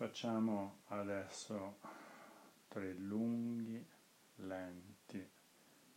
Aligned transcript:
Facciamo 0.00 0.84
adesso 0.86 1.76
tre 2.68 2.94
lunghi, 2.94 3.86
lenti, 4.36 5.30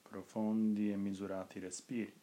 profondi 0.02 0.92
e 0.92 0.98
misurati 0.98 1.60
respiri. 1.60 2.22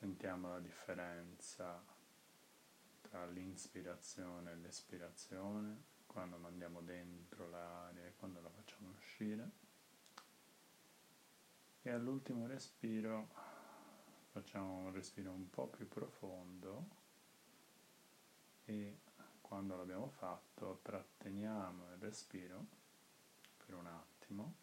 Sentiamo 0.00 0.48
la 0.48 0.58
differenza 0.58 1.80
tra 3.02 3.24
l'inspirazione 3.26 4.50
e 4.50 4.56
l'espirazione, 4.56 5.84
quando 6.06 6.38
mandiamo 6.38 6.80
dentro 6.80 7.48
l'aria 7.48 8.04
e 8.04 8.16
quando 8.16 8.40
la 8.40 8.50
facciamo 8.50 8.90
uscire. 8.90 9.50
E 11.82 11.90
all'ultimo 11.90 12.48
respiro 12.48 13.51
facciamo 14.32 14.78
un 14.78 14.92
respiro 14.94 15.30
un 15.30 15.50
po' 15.50 15.66
più 15.66 15.86
profondo 15.86 16.86
e 18.64 19.00
quando 19.42 19.76
l'abbiamo 19.76 20.08
fatto 20.08 20.80
tratteniamo 20.82 21.92
il 21.92 21.98
respiro 21.98 22.64
per 23.58 23.74
un 23.74 23.86
attimo 23.86 24.54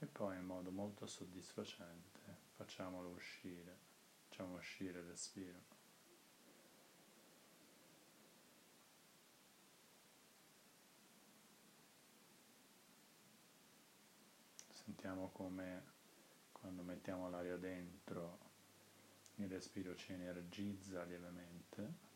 e 0.00 0.06
poi 0.06 0.36
in 0.36 0.44
modo 0.44 0.70
molto 0.70 1.06
soddisfacente 1.06 2.20
facciamolo 2.56 3.08
uscire, 3.08 3.78
facciamo 4.28 4.56
uscire 4.56 4.98
il 4.98 5.06
respiro. 5.06 5.58
Sentiamo 14.68 15.30
come 15.30 15.84
quando 16.52 16.82
mettiamo 16.82 17.30
l'aria 17.30 17.56
dentro 17.56 18.49
il 19.42 19.48
respiro 19.48 19.94
ci 19.96 20.12
energizza 20.12 21.02
lievemente 21.04 22.08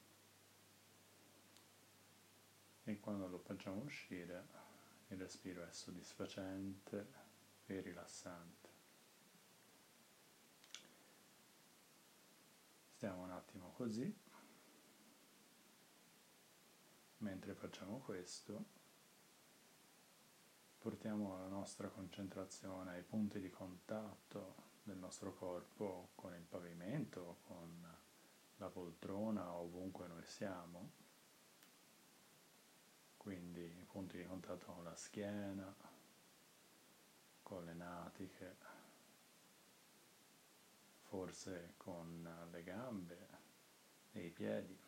e 2.85 3.01
quando 3.01 3.27
lo 3.29 3.39
facciamo 3.39 3.83
uscire 3.83 4.47
il 5.09 5.17
respiro 5.19 5.67
è 5.67 5.73
soddisfacente 5.73 7.07
e 7.67 7.81
rilassante. 7.81 8.69
Stiamo 12.95 13.23
un 13.23 13.31
attimo 13.31 13.71
così. 13.73 14.23
Mentre 17.19 17.55
facciamo 17.55 17.99
questo, 18.01 18.65
portiamo 20.79 21.39
la 21.39 21.49
nostra 21.49 21.89
concentrazione 21.89 22.93
ai 22.93 23.03
punti 23.03 23.41
di 23.41 23.49
contatto 23.49 24.74
del 24.85 24.99
nostro 24.99 25.35
corpo 25.35 26.11
con 26.15 26.35
il 26.35 26.45
pavimento, 26.45 27.39
con 27.47 27.97
la 28.57 28.69
poltrona, 28.69 29.53
ovunque 29.55 30.07
noi 30.07 30.25
siamo. 30.25 31.03
Quindi 33.17 33.87
punti 33.91 34.19
di 34.19 34.27
contatto 34.27 34.67
con 34.67 34.85
la 34.85 34.95
schiena, 34.95 35.75
con 37.43 37.65
le 37.65 37.73
natiche, 37.73 38.57
forse 41.05 41.73
con 41.79 42.49
le 42.51 42.63
gambe 42.63 43.29
e 44.13 44.27
i 44.27 44.31
piedi. 44.31 44.79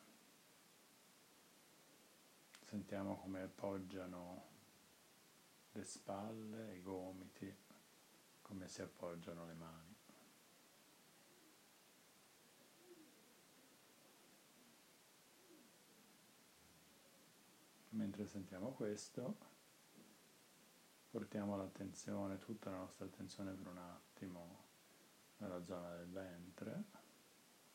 Sentiamo 2.64 3.16
come 3.16 3.42
appoggiano 3.42 4.44
le 5.72 5.84
spalle, 5.84 6.74
i 6.74 6.82
gomiti, 6.82 7.54
come 8.42 8.68
si 8.68 8.82
appoggiano 8.82 9.46
le 9.46 9.54
mani. 9.54 9.85
Mentre 17.96 18.26
sentiamo 18.26 18.72
questo, 18.72 19.38
portiamo 21.08 21.56
l'attenzione, 21.56 22.36
tutta 22.36 22.68
la 22.68 22.76
nostra 22.76 23.06
attenzione 23.06 23.52
per 23.52 23.68
un 23.68 23.78
attimo 23.78 24.64
nella 25.38 25.64
zona 25.64 25.96
del 25.96 26.08
ventre 26.08 26.84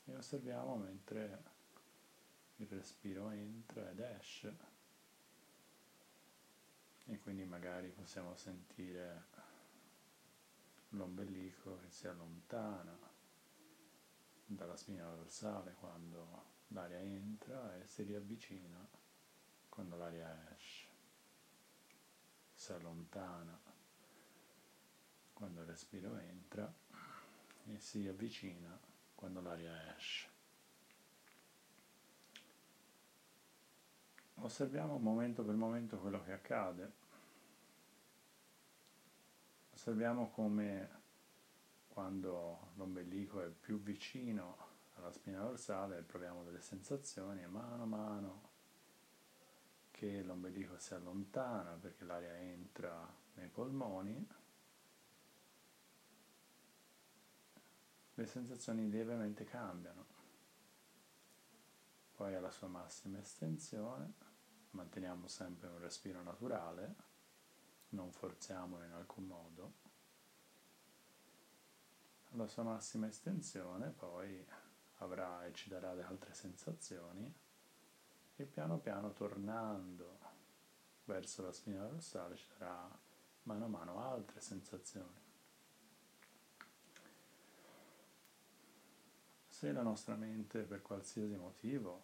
e 0.05 0.15
osserviamo 0.15 0.75
mentre 0.75 1.43
il 2.57 2.67
respiro 2.67 3.31
entra 3.31 3.89
ed 3.89 3.99
esce. 3.99 4.57
E 7.05 7.19
quindi 7.19 7.43
magari 7.45 7.89
possiamo 7.89 8.35
sentire 8.35 9.25
l'ombelico 10.89 11.79
che 11.79 11.89
si 11.89 12.07
allontana 12.07 12.95
dalla 14.45 14.77
spina 14.77 15.09
dorsale 15.15 15.73
quando 15.79 16.43
l'aria 16.67 16.99
entra 16.99 17.75
e 17.77 17.87
si 17.87 18.03
riavvicina 18.03 19.00
quando 19.81 19.97
l'aria 19.97 20.55
esce. 20.55 20.85
Si 22.53 22.71
allontana 22.71 23.59
quando 25.33 25.61
il 25.61 25.67
respiro 25.67 26.15
entra 26.19 26.71
e 27.65 27.79
si 27.79 28.07
avvicina 28.07 28.79
quando 29.15 29.41
l'aria 29.41 29.95
esce. 29.97 30.29
Osserviamo 34.35 34.99
momento 34.99 35.43
per 35.43 35.55
momento 35.55 35.97
quello 35.99 36.23
che 36.23 36.31
accade 36.31 36.99
Osserviamo 39.71 40.29
come 40.29 40.89
quando 41.87 42.69
l'ombelico 42.75 43.41
è 43.41 43.49
più 43.49 43.81
vicino 43.81 44.69
alla 44.93 45.11
spina 45.11 45.41
dorsale 45.41 46.03
proviamo 46.03 46.43
delle 46.43 46.61
sensazioni 46.61 47.41
e 47.41 47.47
mano 47.47 47.81
a 47.83 47.87
mano 47.87 48.50
che 50.01 50.23
l'ombelico 50.23 50.79
si 50.79 50.95
allontana 50.95 51.73
perché 51.73 52.05
l'aria 52.05 52.35
entra 52.35 53.07
nei 53.35 53.49
polmoni, 53.49 54.27
le 58.15 58.25
sensazioni 58.25 58.89
lievemente 58.89 59.43
cambiano. 59.43 60.05
Poi 62.15 62.33
alla 62.33 62.49
sua 62.49 62.67
massima 62.67 63.19
estensione 63.19 64.13
manteniamo 64.71 65.27
sempre 65.27 65.67
un 65.67 65.77
respiro 65.77 66.23
naturale 66.23 66.95
non 67.89 68.11
forziamolo 68.11 68.83
in 68.83 68.93
alcun 68.93 69.27
modo. 69.27 69.73
La 72.29 72.47
sua 72.47 72.63
massima 72.63 73.05
estensione 73.05 73.91
poi 73.91 74.43
avrà 74.97 75.45
e 75.45 75.53
ci 75.53 75.69
darà 75.69 75.93
le 75.93 76.01
altre 76.01 76.33
sensazioni 76.33 77.40
piano 78.61 78.77
piano 78.77 79.11
tornando 79.13 80.19
verso 81.05 81.41
la 81.41 81.51
spina 81.51 81.83
dorsale 81.83 82.35
ci 82.35 82.45
darà 82.59 82.87
mano 83.43 83.65
a 83.65 83.67
mano 83.67 83.99
altre 83.99 84.39
sensazioni. 84.39 85.19
Se 89.47 89.71
la 89.71 89.81
nostra 89.81 90.13
mente 90.13 90.61
per 90.61 90.83
qualsiasi 90.83 91.35
motivo 91.35 92.03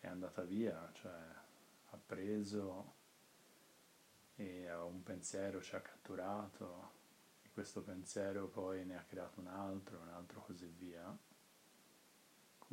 è 0.00 0.06
andata 0.06 0.40
via, 0.42 0.90
cioè 0.94 1.12
ha 1.90 1.98
preso 1.98 2.94
e 4.36 4.74
un 4.74 5.02
pensiero 5.02 5.60
ci 5.60 5.74
ha 5.74 5.82
catturato 5.82 6.92
e 7.42 7.50
questo 7.52 7.82
pensiero 7.82 8.48
poi 8.48 8.86
ne 8.86 8.96
ha 8.96 9.04
creato 9.04 9.40
un 9.40 9.48
altro, 9.48 10.00
un 10.00 10.08
altro 10.08 10.40
così 10.40 10.66
via, 10.66 11.14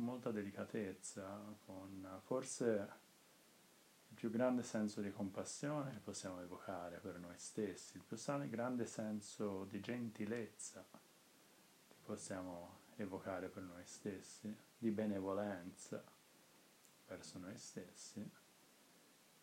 molta 0.02 0.30
delicatezza, 0.30 1.40
con 1.64 2.20
forse 2.24 3.00
il 4.08 4.14
più 4.14 4.30
grande 4.30 4.62
senso 4.62 5.00
di 5.00 5.10
compassione 5.10 5.92
che 5.92 5.98
possiamo 5.98 6.40
evocare 6.40 6.98
per 6.98 7.18
noi 7.18 7.38
stessi, 7.38 7.96
il 7.96 8.02
più 8.02 8.16
grande 8.48 8.86
senso 8.86 9.64
di 9.64 9.80
gentilezza 9.80 10.84
che 11.88 11.96
possiamo 12.04 12.80
evocare 12.96 13.48
per 13.48 13.62
noi 13.62 13.84
stessi, 13.86 14.54
di 14.76 14.90
benevolenza 14.90 16.02
verso 17.06 17.38
noi 17.38 17.56
stessi, 17.56 18.28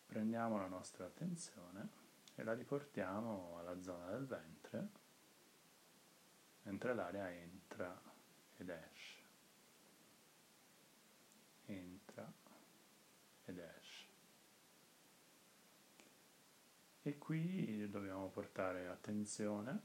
prendiamo 0.06 0.58
la 0.58 0.66
nostra 0.66 1.06
attenzione 1.06 1.88
e 2.34 2.42
la 2.42 2.52
riportiamo 2.52 3.56
alla 3.58 3.80
zona 3.80 4.10
del 4.10 4.26
ventre 4.26 4.88
mentre 6.62 6.94
l'aria 6.94 7.30
entra 7.30 8.00
ed 8.56 8.68
esce. 8.68 9.18
Entra 11.66 12.32
ed 13.44 13.58
esce. 13.58 14.06
E 17.10 17.18
qui 17.18 17.90
dobbiamo 17.90 18.28
portare 18.28 18.86
attenzione 18.86 19.80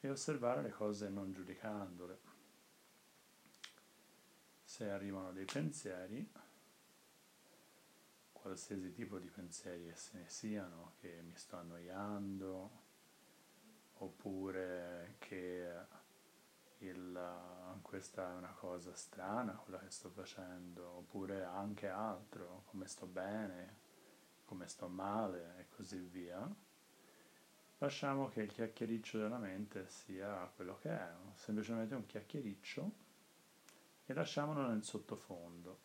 e 0.00 0.10
osservare 0.10 0.60
le 0.60 0.70
cose 0.70 1.08
non 1.08 1.32
giudicandole. 1.32 2.18
Se 4.64 4.90
arrivano 4.90 5.30
dei 5.30 5.44
pensieri, 5.44 6.28
qualsiasi 8.32 8.90
tipo 8.90 9.20
di 9.20 9.28
pensieri 9.28 9.86
esse 9.86 10.18
ne 10.18 10.28
siano, 10.28 10.94
che 10.98 11.22
mi 11.22 11.36
sto 11.36 11.58
annoiando, 11.58 12.70
oppure 13.98 15.14
che 15.18 15.70
il 16.78 17.78
questa 17.82 18.32
è 18.32 18.34
una 18.34 18.52
cosa 18.58 18.92
strana, 18.96 19.52
quella 19.52 19.78
che 19.78 19.90
sto 19.90 20.10
facendo, 20.10 20.88
oppure 20.88 21.44
anche 21.44 21.86
altro, 21.86 22.64
come 22.66 22.88
sto 22.88 23.06
bene, 23.06 23.85
come 24.46 24.66
sto 24.68 24.88
male 24.88 25.56
e 25.58 25.68
così 25.68 25.98
via, 25.98 26.50
lasciamo 27.78 28.28
che 28.28 28.40
il 28.40 28.50
chiacchiericcio 28.50 29.18
della 29.18 29.36
mente 29.36 29.86
sia 29.88 30.50
quello 30.56 30.78
che 30.78 30.88
è, 30.88 31.12
semplicemente 31.34 31.94
un 31.94 32.06
chiacchiericcio 32.06 32.90
e 34.06 34.14
lasciamolo 34.14 34.66
nel 34.66 34.82
sottofondo, 34.82 35.78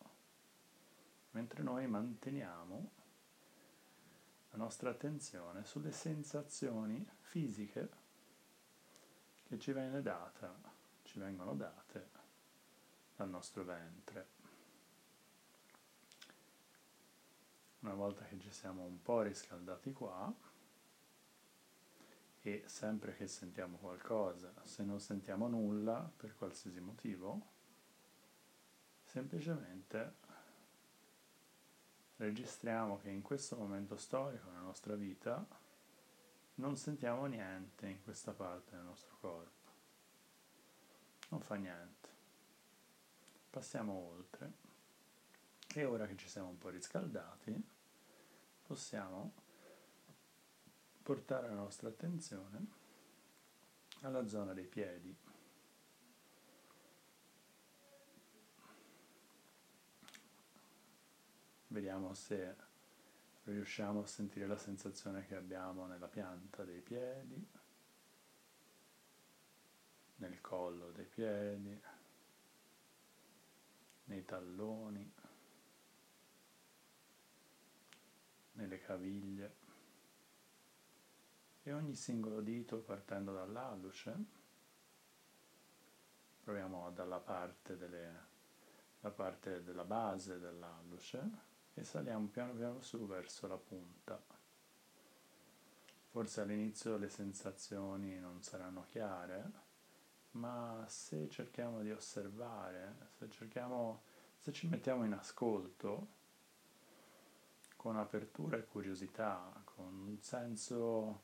mentre 1.32 1.62
noi 1.62 1.86
manteniamo 1.86 2.90
la 4.50 4.56
nostra 4.56 4.88
attenzione 4.88 5.64
sulle 5.64 5.92
sensazioni 5.92 7.06
fisiche 7.20 8.00
che 9.48 9.58
ci 9.58 9.72
data 10.00 10.72
ci 11.12 11.18
vengono 11.18 11.54
date 11.54 12.08
dal 13.16 13.28
nostro 13.28 13.64
ventre. 13.64 14.31
Una 17.82 17.94
volta 17.94 18.24
che 18.24 18.38
ci 18.40 18.50
siamo 18.50 18.82
un 18.82 19.00
po' 19.00 19.22
riscaldati 19.22 19.92
qua, 19.92 20.32
e 22.42 22.64
sempre 22.66 23.14
che 23.14 23.28
sentiamo 23.28 23.76
qualcosa, 23.76 24.52
se 24.64 24.82
non 24.82 24.98
sentiamo 24.98 25.46
nulla 25.46 26.10
per 26.16 26.34
qualsiasi 26.34 26.80
motivo, 26.80 27.46
semplicemente 29.04 30.14
registriamo 32.16 32.98
che 32.98 33.10
in 33.10 33.22
questo 33.22 33.56
momento 33.56 33.96
storico 33.96 34.48
nella 34.48 34.60
nostra 34.62 34.94
vita 34.94 35.44
non 36.56 36.76
sentiamo 36.76 37.26
niente 37.26 37.86
in 37.86 38.02
questa 38.02 38.32
parte 38.32 38.76
del 38.76 38.84
nostro 38.84 39.16
corpo 39.20 39.62
non 41.32 41.40
fa 41.40 41.54
niente. 41.54 42.08
Passiamo 43.50 43.92
oltre 43.92 44.52
e 45.80 45.84
ora 45.84 46.06
che 46.06 46.16
ci 46.16 46.28
siamo 46.28 46.48
un 46.48 46.58
po' 46.58 46.68
riscaldati 46.68 47.80
possiamo 48.62 49.32
portare 51.02 51.48
la 51.48 51.54
nostra 51.54 51.88
attenzione 51.88 52.80
alla 54.00 54.26
zona 54.26 54.52
dei 54.52 54.66
piedi. 54.66 55.14
Vediamo 61.68 62.14
se 62.14 62.56
riusciamo 63.44 64.02
a 64.02 64.06
sentire 64.06 64.46
la 64.46 64.58
sensazione 64.58 65.26
che 65.26 65.36
abbiamo 65.36 65.86
nella 65.86 66.08
pianta 66.08 66.64
dei 66.64 66.80
piedi 66.80 67.60
nel 70.16 70.40
collo 70.40 70.92
dei 70.92 71.06
piedi, 71.06 71.82
nei 74.04 74.24
talloni, 74.24 75.12
nelle 78.62 78.78
caviglie 78.78 79.54
e 81.64 81.72
ogni 81.72 81.94
singolo 81.94 82.40
dito 82.40 82.78
partendo 82.78 83.32
dall'alluce 83.32 84.40
proviamo 86.42 86.90
dalla 86.92 87.18
parte, 87.18 87.76
delle, 87.76 88.26
la 89.00 89.10
parte 89.10 89.62
della 89.62 89.84
base 89.84 90.38
dell'alluce 90.38 91.50
e 91.74 91.84
saliamo 91.84 92.26
piano 92.28 92.52
piano 92.52 92.80
su 92.80 93.04
verso 93.06 93.46
la 93.46 93.56
punta. 93.56 94.20
Forse 96.10 96.40
all'inizio 96.40 96.96
le 96.98 97.08
sensazioni 97.08 98.18
non 98.18 98.42
saranno 98.42 98.84
chiare, 98.88 99.50
ma 100.32 100.84
se 100.88 101.28
cerchiamo 101.28 101.80
di 101.80 101.90
osservare, 101.90 103.08
se, 103.16 103.30
cerchiamo, 103.30 104.02
se 104.36 104.52
ci 104.52 104.66
mettiamo 104.66 105.04
in 105.04 105.14
ascolto, 105.14 106.20
con 107.82 107.96
apertura 107.96 108.56
e 108.56 108.64
curiosità, 108.64 109.60
con 109.64 110.04
un 110.06 110.16
senso, 110.20 111.22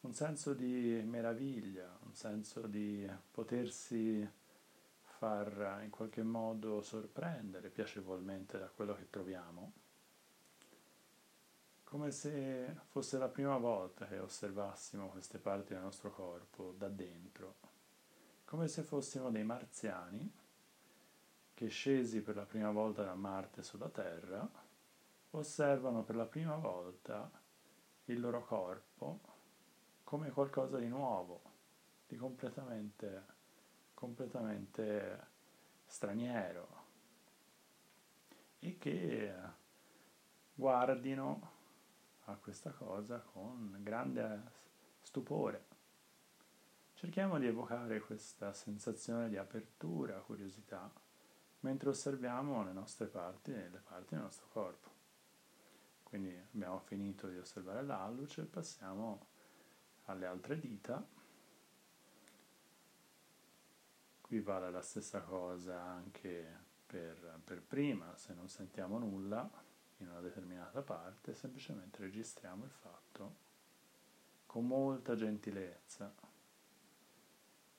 un 0.00 0.14
senso 0.14 0.54
di 0.54 1.02
meraviglia, 1.04 1.94
un 2.06 2.14
senso 2.14 2.66
di 2.66 3.06
potersi 3.30 4.26
far 5.02 5.80
in 5.84 5.90
qualche 5.90 6.22
modo 6.22 6.80
sorprendere 6.80 7.68
piacevolmente 7.68 8.58
da 8.58 8.68
quello 8.68 8.94
che 8.94 9.10
troviamo, 9.10 9.72
come 11.84 12.12
se 12.12 12.74
fosse 12.88 13.18
la 13.18 13.28
prima 13.28 13.58
volta 13.58 14.06
che 14.06 14.20
osservassimo 14.20 15.08
queste 15.08 15.36
parti 15.36 15.74
del 15.74 15.82
nostro 15.82 16.10
corpo 16.10 16.72
da 16.78 16.88
dentro. 16.88 17.56
Come 18.46 18.68
se 18.68 18.82
fossimo 18.82 19.30
dei 19.30 19.44
marziani 19.44 20.32
che 21.52 21.68
scesi 21.68 22.22
per 22.22 22.36
la 22.36 22.46
prima 22.46 22.70
volta 22.70 23.02
da 23.04 23.14
Marte 23.14 23.62
sulla 23.62 23.90
Terra 23.90 24.66
osservano 25.38 26.02
per 26.02 26.16
la 26.16 26.26
prima 26.26 26.56
volta 26.56 27.30
il 28.04 28.20
loro 28.20 28.44
corpo 28.44 29.20
come 30.04 30.30
qualcosa 30.30 30.78
di 30.78 30.88
nuovo, 30.88 31.42
di 32.06 32.16
completamente, 32.16 33.24
completamente 33.94 35.26
straniero 35.86 36.86
e 38.60 38.78
che 38.78 39.34
guardino 40.54 41.56
a 42.24 42.36
questa 42.36 42.70
cosa 42.70 43.20
con 43.20 43.76
grande 43.80 44.42
stupore. 45.00 45.66
Cerchiamo 46.94 47.38
di 47.38 47.46
evocare 47.46 48.00
questa 48.00 48.52
sensazione 48.52 49.28
di 49.28 49.36
apertura, 49.36 50.18
curiosità, 50.20 50.90
mentre 51.60 51.90
osserviamo 51.90 52.64
le 52.64 52.72
nostre 52.72 53.06
parti 53.06 53.52
e 53.52 53.68
le 53.68 53.78
parti 53.78 54.14
del 54.14 54.24
nostro 54.24 54.48
corpo. 54.50 54.87
Quindi 56.08 56.34
abbiamo 56.54 56.78
finito 56.80 57.28
di 57.28 57.38
osservare 57.38 57.82
l'alluce 57.82 58.44
passiamo 58.44 59.26
alle 60.04 60.26
altre 60.26 60.58
dita. 60.58 61.04
Qui 64.20 64.40
vale 64.40 64.70
la 64.70 64.82
stessa 64.82 65.20
cosa 65.22 65.80
anche 65.80 66.66
per, 66.86 67.40
per 67.44 67.62
prima, 67.62 68.16
se 68.16 68.34
non 68.34 68.48
sentiamo 68.48 68.98
nulla 68.98 69.50
in 69.98 70.08
una 70.08 70.20
determinata 70.20 70.82
parte, 70.82 71.34
semplicemente 71.34 71.98
registriamo 72.00 72.64
il 72.64 72.70
fatto 72.70 73.46
con 74.46 74.66
molta 74.66 75.14
gentilezza 75.14 76.12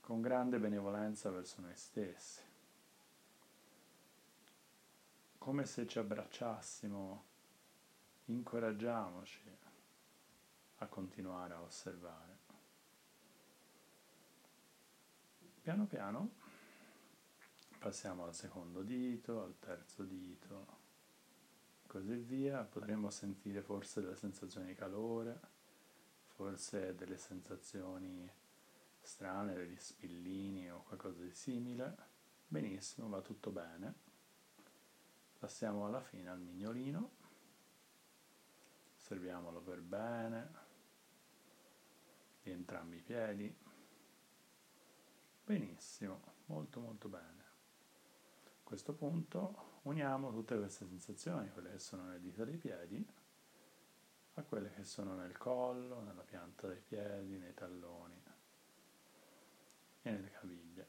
con 0.10 0.22
grande 0.22 0.58
benevolenza 0.58 1.30
verso 1.30 1.62
noi 1.62 1.75
stessi, 1.75 2.42
come 5.38 5.68
se 5.68 5.86
ci 5.86 6.00
abbracciassimo, 6.00 7.25
incoraggiamoci 8.31 9.41
a 10.77 10.88
continuare 10.88 11.53
a 11.53 11.62
osservare. 11.62 12.38
Piano 15.62 15.86
piano 15.86 16.31
passiamo 17.79 18.25
al 18.25 18.36
secondo 18.36 18.81
dito, 18.81 19.41
al 19.41 19.57
terzo 19.59 20.03
dito, 20.03 20.77
così 21.88 22.15
via, 22.15 22.63
potremmo 22.63 23.09
sentire 23.09 23.62
forse 23.62 24.01
delle 24.01 24.15
sensazioni 24.15 24.67
di 24.67 24.75
calore, 24.75 25.39
forse 26.27 26.93
delle 26.95 27.17
sensazioni 27.17 28.29
strane, 29.01 29.55
degli 29.55 29.77
spillini 29.77 30.69
o 30.71 30.83
qualcosa 30.83 31.21
di 31.21 31.33
simile, 31.33 31.95
benissimo, 32.48 33.09
va 33.09 33.21
tutto 33.21 33.50
bene. 33.50 34.07
Passiamo 35.39 35.86
alla 35.86 36.01
fine 36.01 36.29
al 36.29 36.39
mignolino, 36.39 37.19
osserviamolo 39.10 39.60
per 39.60 39.82
bene, 39.82 40.51
di 42.44 42.51
entrambi 42.51 42.98
i 42.98 43.01
piedi, 43.01 43.58
benissimo, 45.44 46.22
molto 46.46 46.80
molto 46.80 47.10
bene. 47.10 47.44
A 48.46 48.63
questo 48.63 48.94
punto 48.94 49.80
uniamo 49.84 50.32
tutte 50.32 50.56
queste 50.60 50.86
sensazioni, 50.86 51.50
quelle 51.50 51.72
che 51.72 51.80
sono 51.80 52.04
nelle 52.04 52.20
dita 52.20 52.46
dei 52.46 52.58
piedi, 52.58 53.04
a 54.36 54.44
quelle 54.44 54.70
che 54.74 54.84
sono 54.84 55.16
nel 55.16 55.36
collo, 55.38 56.01
nella 56.01 56.22
pianta 56.22 56.68
dei 56.68 56.82
piedi, 56.82 57.39
nei 57.39 57.56
talloni 57.56 58.24
e 60.04 60.12
nelle 60.12 60.30
caviglie. 60.30 60.88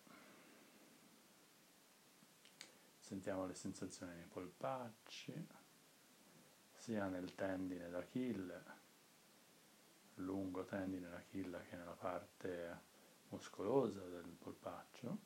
Sentiamo 2.99 3.47
le 3.47 3.55
sensazioni 3.55 4.15
nei 4.15 4.27
polpacci, 4.27 5.47
sia 6.81 7.09
nel 7.09 7.35
tendine 7.35 7.91
d'Achille, 7.91 8.65
lungo 10.15 10.65
tendine 10.65 11.11
d'Achille 11.11 11.63
che 11.69 11.77
nella 11.77 11.93
parte 11.93 12.81
muscolosa 13.29 14.01
del 14.01 14.25
polpaccio. 14.39 15.19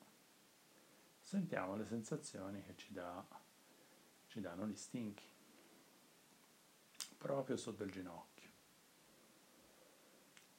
Sentiamo 1.20 1.76
le 1.76 1.84
sensazioni 1.84 2.60
che 2.64 2.74
ci, 2.76 2.92
dà, 2.92 3.24
ci 4.26 4.40
danno 4.40 4.66
gli 4.66 4.74
stinchi, 4.74 5.24
proprio 7.16 7.56
sotto 7.56 7.84
il 7.84 7.92
ginocchio. 7.92 8.50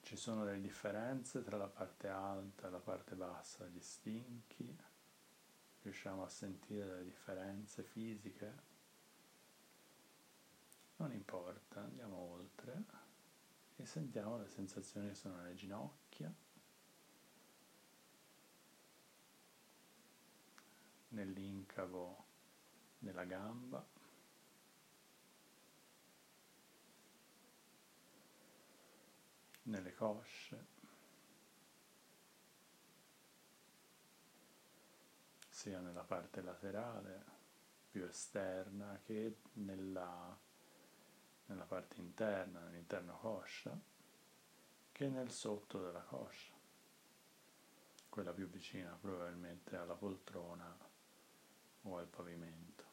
Ci 0.02 0.16
sono 0.16 0.46
delle 0.46 0.62
differenze 0.62 1.44
tra 1.44 1.58
la 1.58 1.68
parte 1.68 2.08
alta 2.08 2.68
e 2.68 2.72
la 2.72 2.80
parte 2.80 3.16
bassa 3.16 3.66
degli 3.66 3.82
stinchi, 3.82 4.78
riusciamo 5.82 6.24
a 6.24 6.30
sentire 6.30 7.00
le 7.00 7.04
differenze 7.04 7.84
fisiche, 7.84 8.75
non 10.98 11.12
importa, 11.12 11.82
andiamo 11.82 12.16
oltre 12.18 12.84
e 13.76 13.86
sentiamo 13.86 14.38
le 14.38 14.48
sensazioni 14.48 15.10
che 15.10 15.16
sono 15.16 15.36
nelle 15.36 15.56
ginocchia, 15.56 16.34
nell'incavo 21.10 22.26
della 23.00 23.26
gamba, 23.26 23.86
nelle 29.64 29.94
cosce, 29.94 30.74
sia 35.50 35.80
nella 35.80 36.04
parte 36.04 36.42
laterale 36.42 37.24
più 37.90 38.04
esterna 38.04 39.00
che 39.04 39.38
nella, 39.54 40.38
nella 41.48 41.66
parte 41.66 42.00
interna, 42.00 42.60
nell'interno 42.62 43.18
coscia, 43.18 43.78
che 44.92 45.08
nel 45.08 45.32
sotto 45.32 45.82
della 45.82 46.02
coscia, 46.02 46.54
quella 48.10 48.32
più 48.32 48.48
vicina 48.48 48.98
probabilmente 49.00 49.76
alla 49.76 49.96
poltrona 49.96 50.78
o 51.82 51.98
al 51.98 52.08
pavimento. 52.08 52.84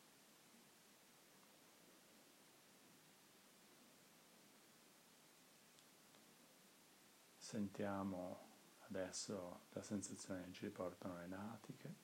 Sentiamo 7.36 8.50
adesso 8.88 9.60
la 9.72 9.82
sensazione 9.82 10.44
che 10.44 10.52
ci 10.52 10.64
riportano 10.64 11.18
le 11.18 11.26
natiche. 11.26 11.94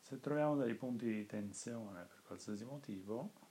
Se 0.00 0.18
troviamo 0.20 0.56
dei 0.56 0.74
punti 0.74 1.06
di 1.06 1.26
tensione 1.26 2.04
per 2.04 2.22
qualsiasi 2.22 2.64
motivo, 2.64 3.41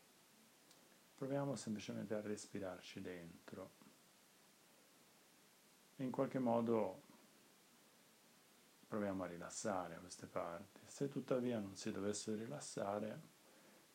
proviamo 1.22 1.56
semplicemente 1.56 2.16
a 2.16 2.22
respirarci 2.22 3.00
dentro. 3.00 3.70
In 5.98 6.10
qualche 6.10 6.40
modo 6.40 7.02
proviamo 8.88 9.26
a 9.26 9.28
rilassare 9.28 10.00
queste 10.00 10.26
parti. 10.26 10.82
Se 10.88 11.10
tuttavia 11.10 11.60
non 11.60 11.76
si 11.76 11.92
dovessero 11.92 12.38
rilassare, 12.38 13.22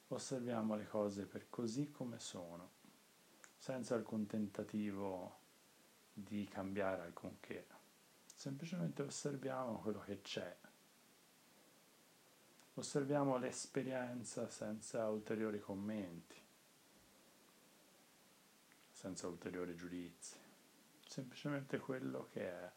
osserviamo 0.06 0.76
le 0.76 0.86
cose 0.86 1.26
per 1.26 1.50
così 1.50 1.90
come 1.90 2.20
sono, 2.20 2.70
senza 3.58 3.96
alcun 3.96 4.26
tentativo 4.26 5.38
di 6.12 6.46
cambiare 6.46 7.02
alcunché, 7.02 7.66
semplicemente 8.36 9.02
osserviamo 9.02 9.80
quello 9.80 9.98
che 9.98 10.20
c'è, 10.20 10.56
osserviamo 12.74 13.36
l'esperienza 13.36 14.48
senza 14.48 15.08
ulteriori 15.08 15.58
commenti, 15.58 16.44
senza 18.96 19.26
ulteriori 19.26 19.76
giudizi, 19.76 20.38
semplicemente 21.06 21.78
quello 21.78 22.28
che 22.32 22.48
è. 22.48 22.72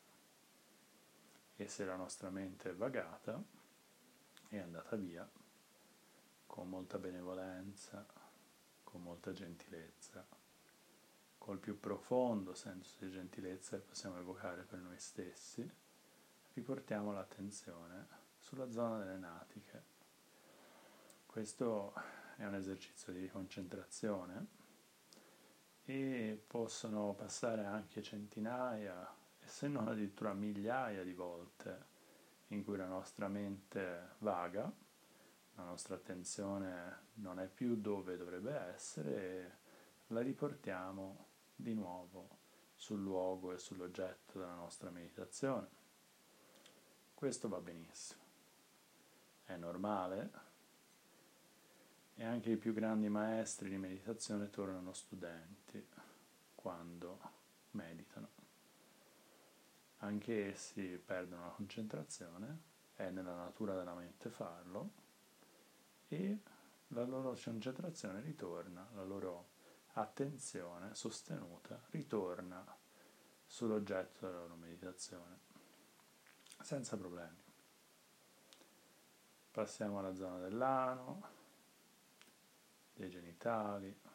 E 1.55 1.67
se 1.69 1.85
la 1.85 1.95
nostra 1.95 2.29
mente 2.29 2.71
è 2.71 2.73
vagata, 2.75 3.41
è 4.49 4.57
andata 4.57 4.97
via 4.97 5.25
con 6.45 6.67
molta 6.67 6.97
benevolenza, 6.97 8.05
con 8.83 9.01
molta 9.01 9.31
gentilezza 9.31 10.25
col 11.37 11.57
più 11.57 11.79
profondo 11.79 12.53
senso 12.53 13.03
di 13.03 13.09
gentilezza 13.09 13.77
che 13.77 13.83
possiamo 13.83 14.17
evocare 14.19 14.61
per 14.63 14.77
noi 14.79 14.99
stessi, 14.99 15.67
riportiamo 16.53 17.11
l'attenzione 17.11 18.05
sulla 18.37 18.69
zona 18.69 18.99
delle 18.99 19.17
natiche. 19.17 19.83
Questo 21.25 21.93
è 22.35 22.45
un 22.45 22.55
esercizio 22.55 23.13
di 23.13 23.27
concentrazione 23.29 24.58
e 25.89 26.39
possono 26.45 27.15
passare 27.15 27.65
anche 27.65 28.03
centinaia 28.03 29.11
e 29.39 29.47
se 29.47 29.67
non 29.67 29.87
addirittura 29.87 30.33
migliaia 30.33 31.03
di 31.03 31.13
volte 31.13 31.87
in 32.49 32.63
cui 32.63 32.77
la 32.77 32.85
nostra 32.85 33.27
mente 33.27 34.09
vaga, 34.19 34.71
la 35.55 35.63
nostra 35.63 35.95
attenzione 35.95 37.07
non 37.15 37.39
è 37.39 37.47
più 37.47 37.75
dove 37.75 38.17
dovrebbe 38.17 38.53
essere 38.55 39.15
e 39.15 39.51
la 40.07 40.21
riportiamo 40.21 41.25
di 41.55 41.73
nuovo 41.73 42.37
sul 42.75 43.01
luogo 43.01 43.51
e 43.51 43.57
sull'oggetto 43.57 44.37
della 44.37 44.53
nostra 44.53 44.91
meditazione. 44.91 45.67
Questo 47.15 47.49
va 47.49 47.59
benissimo. 47.59 48.21
È 49.43 49.55
normale 49.55 50.29
e 52.13 52.23
anche 52.23 52.51
i 52.51 52.57
più 52.57 52.73
grandi 52.73 53.09
maestri 53.09 53.69
di 53.69 53.77
meditazione 53.77 54.51
tornano 54.51 54.93
studenti 54.93 55.58
quando 56.59 57.19
meditano. 57.71 58.27
Anche 59.99 60.51
essi 60.51 61.01
perdono 61.03 61.45
la 61.45 61.51
concentrazione, 61.51 62.59
è 62.95 63.09
nella 63.09 63.35
natura 63.35 63.75
della 63.75 63.93
mente 63.93 64.29
farlo 64.29 64.91
e 66.09 66.39
la 66.87 67.05
loro 67.05 67.33
concentrazione 67.41 68.19
ritorna, 68.19 68.89
la 68.93 69.05
loro 69.05 69.51
attenzione 69.93 70.95
sostenuta 70.95 71.81
ritorna 71.91 72.65
sull'oggetto 73.45 74.25
della 74.25 74.39
loro 74.39 74.55
meditazione 74.55 75.39
senza 76.61 76.97
problemi. 76.97 77.41
Passiamo 79.51 79.99
alla 79.99 80.13
zona 80.13 80.39
dell'ano, 80.39 81.29
dei 82.93 83.09
genitali. 83.09 84.08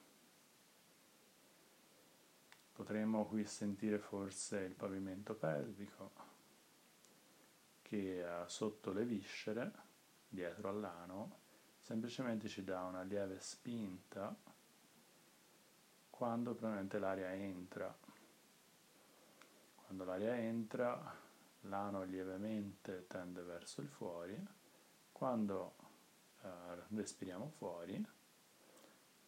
Potremmo 2.84 3.24
qui 3.24 3.46
sentire 3.46 3.98
forse 3.98 4.58
il 4.58 4.74
pavimento 4.74 5.34
pelvico 5.34 6.10
che 7.80 8.22
sotto 8.44 8.92
le 8.92 9.06
viscere, 9.06 9.72
dietro 10.28 10.68
all'ano, 10.68 11.38
semplicemente 11.78 12.46
ci 12.46 12.62
dà 12.62 12.82
una 12.82 13.00
lieve 13.00 13.40
spinta 13.40 14.36
quando 16.10 16.52
probabilmente 16.52 16.98
l'aria 16.98 17.32
entra. 17.32 17.96
Quando 19.76 20.04
l'aria 20.04 20.36
entra, 20.36 21.16
l'ano 21.62 22.02
lievemente 22.02 23.06
tende 23.06 23.40
verso 23.40 23.80
il 23.80 23.88
fuori, 23.88 24.46
quando 25.10 25.74
eh, 26.42 26.48
respiriamo 26.88 27.48
fuori, 27.48 28.06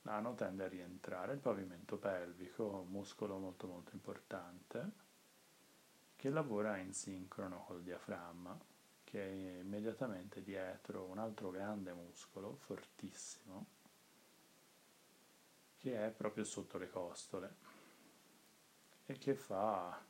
l'ano 0.06 0.34
tende 0.34 0.64
a 0.64 0.68
rientrare, 0.68 1.32
il 1.32 1.40
pavimento 1.40 1.98
pelvico, 1.98 2.64
un 2.64 2.88
muscolo 2.88 3.38
molto 3.38 3.66
molto 3.66 3.90
importante, 3.92 4.90
che 6.14 6.30
lavora 6.30 6.76
in 6.76 6.94
sincrono 6.94 7.64
col 7.64 7.82
diaframma, 7.82 8.56
che 9.02 9.20
è 9.20 9.58
immediatamente 9.58 10.42
dietro 10.42 11.04
un 11.06 11.18
altro 11.18 11.50
grande 11.50 11.92
muscolo, 11.92 12.54
fortissimo, 12.54 13.66
che 15.76 16.06
è 16.06 16.10
proprio 16.10 16.44
sotto 16.44 16.78
le 16.78 16.88
costole 16.88 17.54
e 19.06 19.18
che 19.18 19.34
fa 19.34 20.00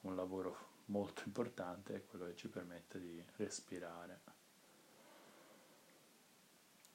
un 0.00 0.16
lavoro 0.16 0.66
molto 0.86 1.22
importante, 1.26 2.04
quello 2.06 2.26
che 2.26 2.34
ci 2.34 2.48
permette 2.48 2.98
di 2.98 3.24
respirare. 3.36 4.20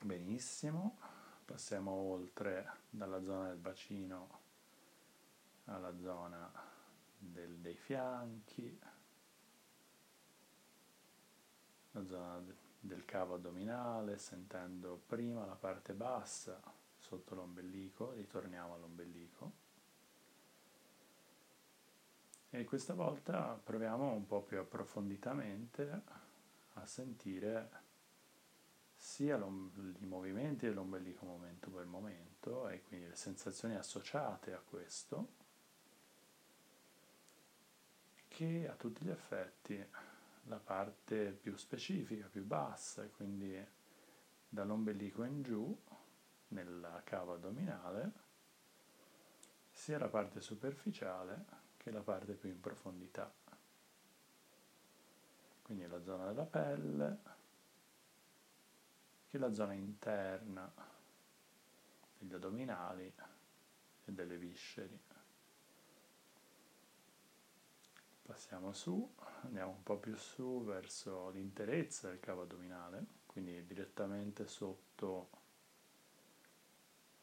Benissimo, 0.02 1.22
passiamo 1.44 1.92
oltre 1.92 2.78
dalla 2.90 3.22
zona 3.22 3.48
del 3.50 3.58
bacino 3.58 4.42
alla 5.66 5.96
zona 5.98 6.52
del, 7.18 7.58
dei 7.58 7.76
fianchi, 7.76 8.80
la 11.92 12.06
zona 12.06 12.44
del 12.80 13.06
cavo 13.06 13.36
addominale, 13.36 14.18
sentendo 14.18 15.02
prima 15.06 15.46
la 15.46 15.56
parte 15.56 15.94
bassa 15.94 16.60
sotto 16.98 17.36
l'ombelico, 17.36 18.12
ritorniamo 18.14 18.74
all'ombelico. 18.74 19.62
E 22.50 22.66
questa 22.66 22.94
volta 22.94 23.60
proviamo 23.62 24.12
un 24.12 24.26
po' 24.28 24.42
più 24.42 24.60
approfonditamente 24.60 26.02
a 26.74 26.86
sentire 26.86 27.83
sia 29.04 29.36
i 29.36 30.06
movimenti 30.06 30.66
dell'ombelico 30.66 31.26
momento 31.26 31.70
per 31.70 31.86
momento 31.86 32.70
e 32.70 32.82
quindi 32.84 33.10
le 33.10 33.18
sensazioni 33.18 33.76
associate 33.76 34.54
a 34.54 34.60
questo, 34.60 35.34
che 38.30 38.66
a 38.66 38.76
tutti 38.76 39.04
gli 39.04 39.10
effetti 39.10 39.86
la 40.44 40.58
parte 40.58 41.32
più 41.34 41.58
specifica, 41.58 42.28
più 42.28 42.46
bassa, 42.46 43.06
quindi 43.10 43.62
dall'ombelico 44.48 45.26
in 45.26 45.44
giù, 45.44 45.78
nella 46.48 47.02
cava 47.04 47.34
addominale, 47.34 48.12
sia 49.70 50.00
la 50.00 50.08
parte 50.08 50.40
superficiale 50.40 51.46
che 51.76 51.92
la 51.92 52.02
parte 52.02 52.36
più 52.36 52.50
in 52.50 52.62
profondità. 52.62 53.30
Quindi 55.62 55.88
la 55.88 56.02
zona 56.02 56.28
della 56.28 56.46
pelle, 56.46 57.33
che 59.34 59.40
la 59.40 59.52
zona 59.52 59.74
interna 59.74 60.72
degli 62.20 62.36
addominali 62.36 63.12
e 64.06 64.12
delle 64.12 64.38
visceri. 64.38 64.96
Passiamo 68.22 68.74
su, 68.74 69.12
andiamo 69.42 69.72
un 69.72 69.82
po' 69.82 69.98
più 69.98 70.16
su 70.16 70.64
verso 70.64 71.32
l'interezza 71.32 72.10
del 72.10 72.20
cavo 72.20 72.44
addominale, 72.44 73.06
quindi 73.26 73.66
direttamente 73.66 74.46
sotto, 74.46 75.30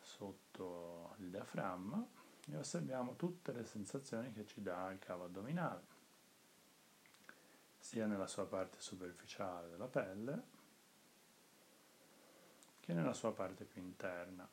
sotto 0.01 1.15
il 1.19 1.31
diaframma 1.31 2.05
e 2.49 2.57
osserviamo 2.57 3.15
tutte 3.15 3.53
le 3.53 3.65
sensazioni 3.65 4.33
che 4.33 4.45
ci 4.47 4.61
dà 4.61 4.91
il 4.91 4.99
cavo 4.99 5.27
addominale, 5.27 5.85
sia 7.79 8.07
nella 8.07 8.27
sua 8.27 8.47
parte 8.47 8.81
superficiale 8.81 9.69
della 9.69 9.87
pelle 9.87 10.50
che 12.91 12.97
nella 12.97 13.13
sua 13.13 13.33
parte 13.33 13.65
più 13.65 13.81
interna. 13.81 14.49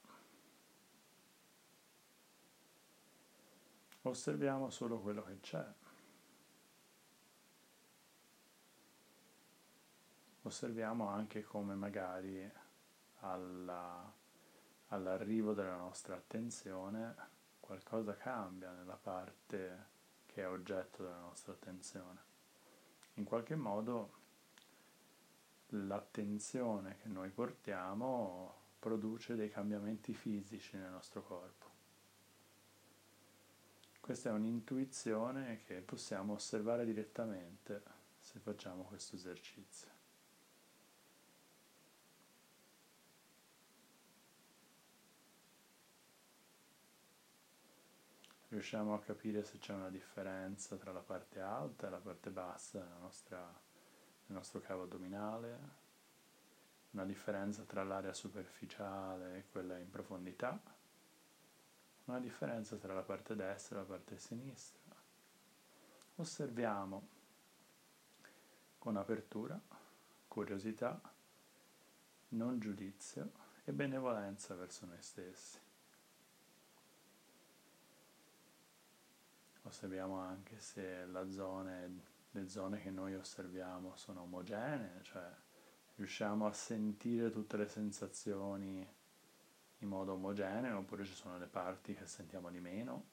Osserviamo 4.03 4.69
solo 4.69 4.99
quello 4.99 5.23
che 5.23 5.39
c'è. 5.39 5.65
Osserviamo 10.43 11.07
anche 11.09 11.43
come 11.43 11.73
magari 11.73 12.49
alla, 13.21 14.13
all'arrivo 14.89 15.53
della 15.53 15.75
nostra 15.75 16.15
attenzione 16.15 17.15
qualcosa 17.59 18.15
cambia 18.15 18.71
nella 18.71 18.95
parte 18.95 19.95
che 20.27 20.43
è 20.43 20.47
oggetto 20.47 21.03
della 21.03 21.19
nostra 21.19 21.53
attenzione. 21.53 22.25
In 23.15 23.23
qualche 23.25 23.55
modo 23.55 24.16
l'attenzione 25.69 26.97
che 27.01 27.07
noi 27.07 27.29
portiamo 27.29 28.65
produce 28.79 29.35
dei 29.35 29.49
cambiamenti 29.49 30.13
fisici 30.13 30.77
nel 30.77 30.91
nostro 30.91 31.23
corpo. 31.23 31.65
Questa 33.99 34.29
è 34.29 34.31
un'intuizione 34.31 35.63
che 35.65 35.81
possiamo 35.81 36.33
osservare 36.33 36.85
direttamente 36.85 37.83
se 38.19 38.39
facciamo 38.39 38.83
questo 38.83 39.15
esercizio. 39.15 39.95
Riusciamo 48.49 48.93
a 48.93 49.01
capire 49.01 49.43
se 49.43 49.57
c'è 49.57 49.73
una 49.73 49.89
differenza 49.89 50.77
tra 50.77 50.93
la 50.93 51.01
parte 51.01 51.41
alta 51.41 51.87
e 51.87 51.89
la 51.89 51.99
parte 51.99 52.29
bassa 52.29 52.79
della 52.79 52.97
nostra 52.97 53.66
il 54.27 54.33
nostro 54.33 54.59
cavo 54.59 54.83
addominale, 54.83 55.85
una 56.91 57.05
differenza 57.05 57.63
tra 57.63 57.83
l'area 57.83 58.13
superficiale 58.13 59.37
e 59.37 59.45
quella 59.51 59.77
in 59.77 59.89
profondità, 59.89 60.59
una 62.05 62.19
differenza 62.19 62.75
tra 62.77 62.93
la 62.93 63.03
parte 63.03 63.35
destra 63.35 63.77
e 63.77 63.79
la 63.79 63.85
parte 63.85 64.17
sinistra. 64.17 64.95
Osserviamo 66.15 67.07
con 68.79 68.97
apertura, 68.97 69.59
curiosità, 70.27 70.99
non 72.29 72.59
giudizio 72.59 73.31
e 73.63 73.71
benevolenza 73.71 74.55
verso 74.55 74.85
noi 74.85 75.01
stessi. 75.01 75.59
Osserviamo 79.63 80.19
anche 80.19 80.59
se 80.59 81.05
la 81.05 81.29
zona 81.29 81.83
è 81.83 81.89
le 82.37 82.49
zone 82.49 82.79
che 82.79 82.91
noi 82.91 83.15
osserviamo 83.15 83.95
sono 83.95 84.21
omogenee, 84.21 85.01
cioè 85.01 85.27
riusciamo 85.95 86.45
a 86.45 86.53
sentire 86.53 87.31
tutte 87.31 87.57
le 87.57 87.67
sensazioni 87.67 88.87
in 89.79 89.87
modo 89.87 90.13
omogeneo 90.13 90.79
oppure 90.79 91.03
ci 91.03 91.13
sono 91.13 91.37
le 91.37 91.47
parti 91.47 91.93
che 91.95 92.05
sentiamo 92.05 92.49
di 92.49 92.59
meno. 92.59 93.05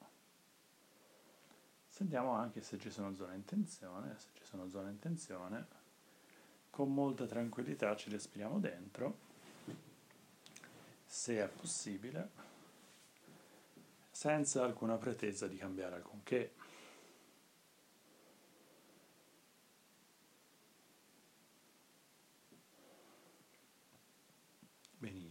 Sentiamo 1.87 2.31
anche 2.33 2.61
se 2.61 2.77
ci 2.77 2.91
sono 2.91 3.13
zone 3.13 3.35
in 3.35 3.45
tensione, 3.45 4.15
se 4.17 4.29
ci 4.33 4.43
sono 4.43 4.67
zone 4.67 4.91
in 4.91 4.99
tensione, 4.99 5.67
con 6.69 6.93
molta 6.93 7.25
tranquillità 7.25 7.95
ci 7.95 8.09
respiriamo 8.09 8.59
dentro, 8.59 9.17
se 11.05 11.41
è 11.41 11.47
possibile, 11.47 12.29
senza 14.11 14.63
alcuna 14.63 14.97
pretesa 14.97 15.47
di 15.47 15.55
cambiare 15.55 15.95
alcunché. 15.95 16.53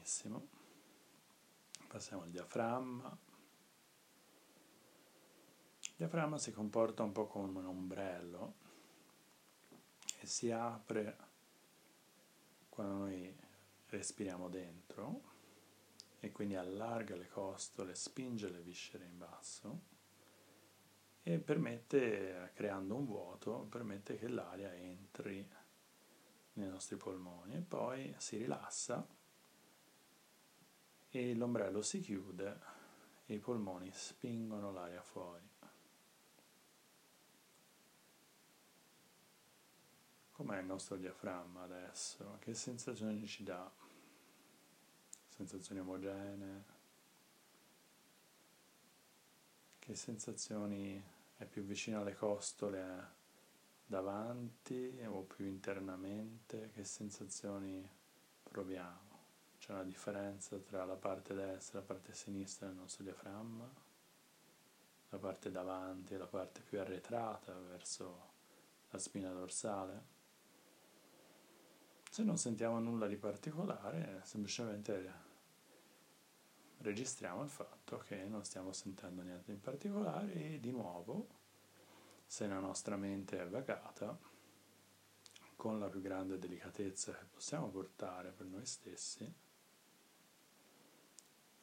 Benissimo. 0.05 0.49
Passiamo 1.89 2.25
al 2.25 2.29
diaframma. 2.29 3.19
Il 5.81 5.93
diaframma 5.97 6.37
si 6.37 6.53
comporta 6.53 7.03
un 7.03 7.13
po' 7.13 7.27
come 7.27 7.61
un 7.61 7.65
ombrello 7.65 8.55
e 10.21 10.27
si 10.27 10.51
apre 10.51 11.17
quando 12.69 12.97
noi 12.97 13.35
respiriamo 13.87 14.51
dentro 14.51 15.23
e 16.21 16.31
quindi 16.33 16.55
allarga 16.55 17.17
le 17.17 17.29
costole, 17.29 17.95
spinge 17.95 18.51
le 18.51 18.61
viscere 18.61 19.07
in 19.07 19.17
basso 19.17 19.81
e 21.23 21.39
permette, 21.39 22.51
creando 22.53 22.95
un 22.95 23.07
vuoto, 23.07 23.61
permette 23.71 24.19
che 24.19 24.29
l'aria 24.29 24.75
entri 24.75 25.51
nei 26.53 26.69
nostri 26.69 26.97
polmoni 26.97 27.55
e 27.55 27.63
poi 27.63 28.15
si 28.19 28.37
rilassa 28.37 29.23
e 31.17 31.33
l'ombrello 31.35 31.81
si 31.81 32.01
chiude 32.01 32.59
e 33.27 33.35
i 33.35 33.39
polmoni 33.39 33.89
spingono 33.93 34.73
l'aria 34.73 35.01
fuori. 35.01 35.49
Com'è 40.33 40.59
il 40.59 40.67
nostro 40.67 40.97
diaframma 40.97 41.63
adesso? 41.63 42.39
Che 42.41 42.53
sensazioni 42.55 43.25
ci 43.29 43.45
dà? 43.45 43.71
Sensazioni 45.29 45.81
omogenee? 45.81 46.65
Che 49.79 49.95
sensazioni 49.95 51.01
è 51.37 51.45
più 51.45 51.63
vicino 51.63 52.01
alle 52.01 52.17
costole 52.17 53.13
davanti 53.87 55.01
o 55.07 55.23
più 55.23 55.47
internamente? 55.47 56.71
Che 56.73 56.83
sensazioni 56.83 57.89
proviamo? 58.43 59.04
C'è 59.65 59.73
una 59.73 59.85
differenza 59.85 60.59
tra 60.59 60.85
la 60.85 60.95
parte 60.95 61.33
destra 61.33 61.79
e 61.79 61.81
la 61.81 61.87
parte 61.87 62.13
sinistra 62.13 62.67
del 62.67 62.77
nostro 62.77 63.03
diaframma, 63.03 63.67
la 65.09 65.17
parte 65.17 65.51
davanti 65.51 66.13
e 66.13 66.19
la 66.19 66.27
parte 66.27 66.61
più 66.61 66.79
arretrata 66.79 67.55
verso 67.61 68.33
la 68.91 68.99
spina 68.99 69.33
dorsale. 69.33 70.03
Se 72.11 72.23
non 72.23 72.37
sentiamo 72.37 72.79
nulla 72.79 73.07
di 73.07 73.17
particolare, 73.17 74.21
semplicemente 74.25 75.13
registriamo 76.81 77.43
il 77.43 77.49
fatto 77.49 77.97
che 77.97 78.23
non 78.25 78.45
stiamo 78.45 78.71
sentendo 78.71 79.23
niente 79.23 79.51
in 79.51 79.63
particolare 79.63 80.35
e 80.35 80.61
di 80.61 80.73
nuovo, 80.73 81.27
se 82.27 82.47
la 82.47 82.59
nostra 82.59 82.97
mente 82.97 83.41
è 83.41 83.49
vagata, 83.49 84.15
con 85.57 85.79
la 85.79 85.89
più 85.89 86.03
grande 86.03 86.39
delicatezza 86.39 87.13
che 87.13 87.25
possiamo 87.33 87.71
portare 87.71 88.31
per 88.31 88.45
noi 88.45 88.67
stessi, 88.67 89.44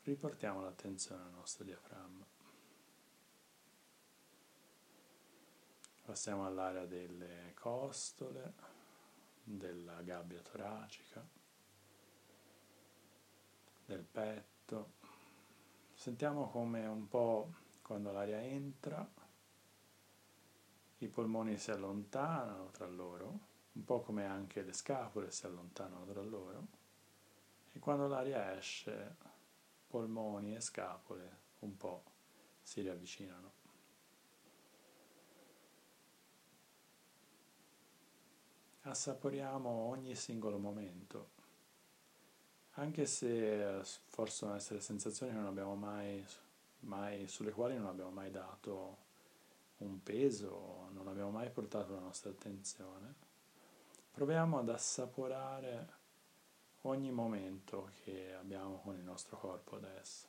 riportiamo 0.03 0.61
l'attenzione 0.61 1.23
al 1.23 1.31
nostro 1.31 1.63
diaframma. 1.63 2.25
Passiamo 6.03 6.45
all'area 6.45 6.85
delle 6.85 7.53
costole, 7.53 8.53
della 9.43 10.01
gabbia 10.01 10.41
toracica, 10.41 11.25
del 13.85 14.03
petto. 14.03 14.93
Sentiamo 15.93 16.49
come 16.49 16.85
un 16.87 17.07
po' 17.07 17.53
quando 17.81 18.11
l'aria 18.11 18.41
entra, 18.41 19.07
i 20.97 21.07
polmoni 21.07 21.57
si 21.57 21.71
allontanano 21.71 22.71
tra 22.71 22.87
loro, 22.87 23.39
un 23.73 23.85
po' 23.85 24.01
come 24.01 24.25
anche 24.25 24.63
le 24.63 24.73
scapole 24.73 25.31
si 25.31 25.45
allontanano 25.45 26.05
tra 26.05 26.21
loro, 26.21 26.67
e 27.71 27.79
quando 27.79 28.07
l'aria 28.07 28.55
esce 28.57 29.29
polmoni 29.91 30.55
e 30.55 30.61
scapole 30.61 31.39
un 31.59 31.75
po' 31.75 32.03
si 32.63 32.81
riavvicinano. 32.81 33.59
Assaporiamo 38.83 39.69
ogni 39.69 40.15
singolo 40.15 40.57
momento, 40.57 41.29
anche 42.75 43.05
se 43.05 43.83
possono 44.09 44.55
essere 44.55 44.79
sensazioni 44.79 45.33
mai, 45.75 46.25
mai, 46.79 47.27
sulle 47.27 47.51
quali 47.51 47.75
non 47.77 47.87
abbiamo 47.87 48.09
mai 48.09 48.31
dato 48.31 48.97
un 49.79 50.01
peso, 50.01 50.87
non 50.93 51.07
abbiamo 51.07 51.29
mai 51.29 51.51
portato 51.51 51.93
la 51.93 51.99
nostra 51.99 52.31
attenzione. 52.31 53.13
Proviamo 54.11 54.57
ad 54.57 54.69
assaporare 54.69 55.99
ogni 56.81 57.11
momento 57.11 57.91
che 58.03 58.33
abbiamo 58.33 58.79
con 58.79 58.95
il 58.95 59.03
nostro 59.03 59.37
corpo 59.37 59.75
adesso. 59.75 60.27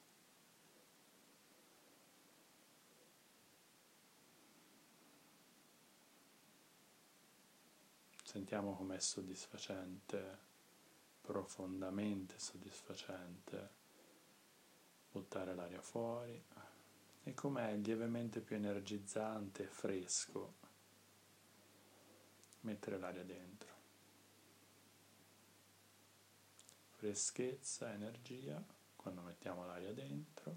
Sentiamo 8.25 8.75
com'è 8.75 8.99
soddisfacente, 8.99 10.39
profondamente 11.21 12.39
soddisfacente 12.39 13.81
buttare 15.13 15.55
l'aria 15.55 15.83
fuori 15.83 16.43
e 17.25 17.35
com'è 17.35 17.77
lievemente 17.77 18.41
più 18.41 18.57
energizzante 18.57 19.65
e 19.65 19.67
fresco 19.67 20.55
mettere 22.61 22.99
l'aria 22.99 23.23
dentro. 23.23 23.72
Freschezza, 27.03 27.93
energia 27.93 28.65
quando 28.95 29.23
mettiamo 29.23 29.67
l'aria 29.67 29.93
dentro, 29.93 30.57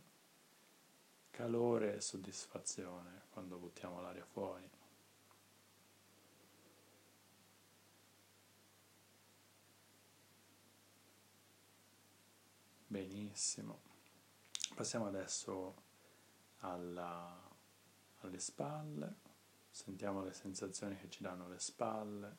calore 1.32 1.96
e 1.96 2.02
soddisfazione 2.02 3.24
quando 3.32 3.58
buttiamo 3.58 4.00
l'aria 4.00 4.24
fuori. 4.24 4.70
Benissimo. 12.86 13.80
Passiamo 14.76 15.08
adesso 15.08 15.74
alla, 16.60 17.42
alle 18.20 18.40
spalle, 18.40 19.16
sentiamo 19.72 20.22
le 20.22 20.34
sensazioni 20.34 20.96
che 20.96 21.10
ci 21.10 21.24
danno 21.24 21.48
le 21.48 21.60
spalle, 21.60 22.38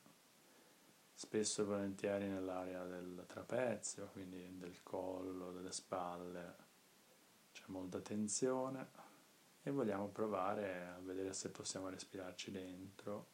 spesso 1.17 1.63
e 1.63 1.65
volentieri 1.65 2.27
nell'area 2.27 2.85
del 2.85 3.23
trapezio, 3.25 4.09
quindi 4.11 4.59
del 4.59 4.83
collo, 4.83 5.51
delle 5.51 5.71
spalle, 5.71 6.55
c'è 7.51 7.63
molta 7.69 7.99
tensione 8.01 8.87
e 9.63 9.71
vogliamo 9.71 10.09
provare 10.09 10.89
a 10.89 10.99
vedere 10.99 11.33
se 11.33 11.49
possiamo 11.49 11.89
respirarci 11.89 12.51
dentro 12.51 13.29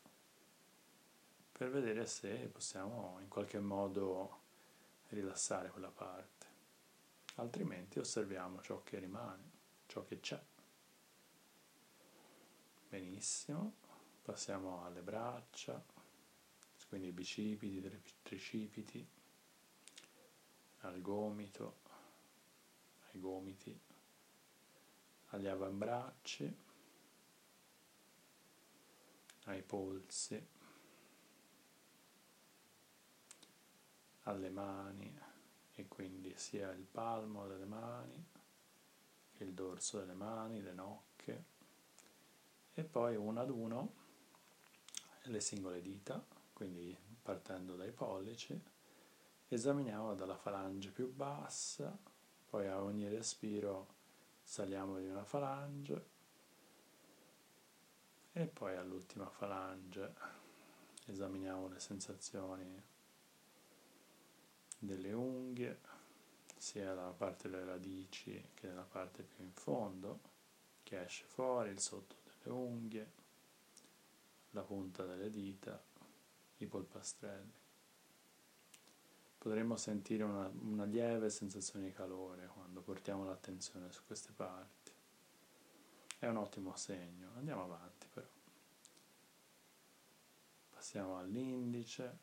per 1.51 1.69
vedere 1.69 2.05
se 2.05 2.47
possiamo 2.47 3.17
in 3.19 3.27
qualche 3.27 3.59
modo 3.59 4.39
rilassare 5.09 5.69
quella 5.69 5.91
parte. 5.91 6.47
Altrimenti 7.35 7.99
osserviamo 7.99 8.61
ciò 8.61 8.81
che 8.81 8.97
rimane, 8.97 9.51
ciò 9.87 10.05
che 10.05 10.21
c'è. 10.21 10.41
Benissimo, 12.87 13.73
passiamo 14.21 14.85
alle 14.85 15.01
braccia, 15.01 15.92
quindi 16.93 17.09
i 17.09 17.11
bicipiti, 17.11 17.77
i 17.77 18.01
tricipiti, 18.21 19.07
al 20.81 21.01
gomito, 21.01 21.77
ai 23.09 23.19
gomiti, 23.19 23.79
agli 25.29 25.47
avambracci, 25.47 26.55
ai 29.45 29.63
polsi, 29.63 30.47
alle 34.25 34.49
mani, 34.51 35.19
e 35.73 35.87
quindi 35.87 36.31
sia 36.37 36.69
il 36.73 36.85
palmo 36.85 37.47
delle 37.47 37.65
mani 37.65 38.25
il 39.37 39.51
dorso 39.51 39.97
delle 39.97 40.13
mani, 40.13 40.61
le 40.61 40.73
nocche 40.73 41.43
e 42.75 42.83
poi 42.83 43.15
uno 43.15 43.41
ad 43.41 43.49
uno 43.49 43.93
le 45.23 45.39
singole 45.39 45.81
dita, 45.81 46.32
quindi 46.63 46.97
partendo 47.21 47.75
dai 47.75 47.91
pollici, 47.91 48.57
esaminiamo 49.49 50.15
dalla 50.15 50.37
falange 50.37 50.91
più 50.91 51.13
bassa, 51.13 51.97
poi 52.49 52.67
a 52.67 52.81
ogni 52.81 53.09
respiro 53.09 53.87
saliamo 54.41 54.97
di 54.99 55.07
una 55.07 55.25
falange 55.25 56.05
e 58.31 58.45
poi 58.45 58.77
all'ultima 58.77 59.27
falange 59.27 60.13
esaminiamo 61.07 61.67
le 61.67 61.81
sensazioni 61.81 62.81
delle 64.79 65.11
unghie, 65.11 65.81
sia 66.55 66.93
dalla 66.93 67.11
parte 67.11 67.49
delle 67.49 67.65
radici 67.65 68.41
che 68.53 68.67
nella 68.67 68.87
parte 68.89 69.23
più 69.23 69.43
in 69.43 69.51
fondo, 69.51 70.21
che 70.83 71.03
esce 71.03 71.25
fuori, 71.25 71.71
il 71.71 71.81
sotto 71.81 72.15
delle 72.23 72.55
unghie, 72.55 73.11
la 74.51 74.61
punta 74.61 75.03
delle 75.03 75.29
dita, 75.29 75.91
i 76.63 76.67
polpastrelli. 76.67 77.61
Potremmo 79.37 79.75
sentire 79.75 80.23
una, 80.23 80.49
una 80.61 80.85
lieve 80.85 81.29
sensazione 81.29 81.85
di 81.85 81.91
calore 81.91 82.47
quando 82.47 82.81
portiamo 82.81 83.25
l'attenzione 83.25 83.91
su 83.91 84.01
queste 84.05 84.31
parti. 84.31 84.91
È 86.17 86.27
un 86.27 86.37
ottimo 86.37 86.75
segno. 86.75 87.31
Andiamo 87.35 87.63
avanti 87.63 88.07
però. 88.13 88.27
Passiamo 90.69 91.17
all'indice 91.17 92.17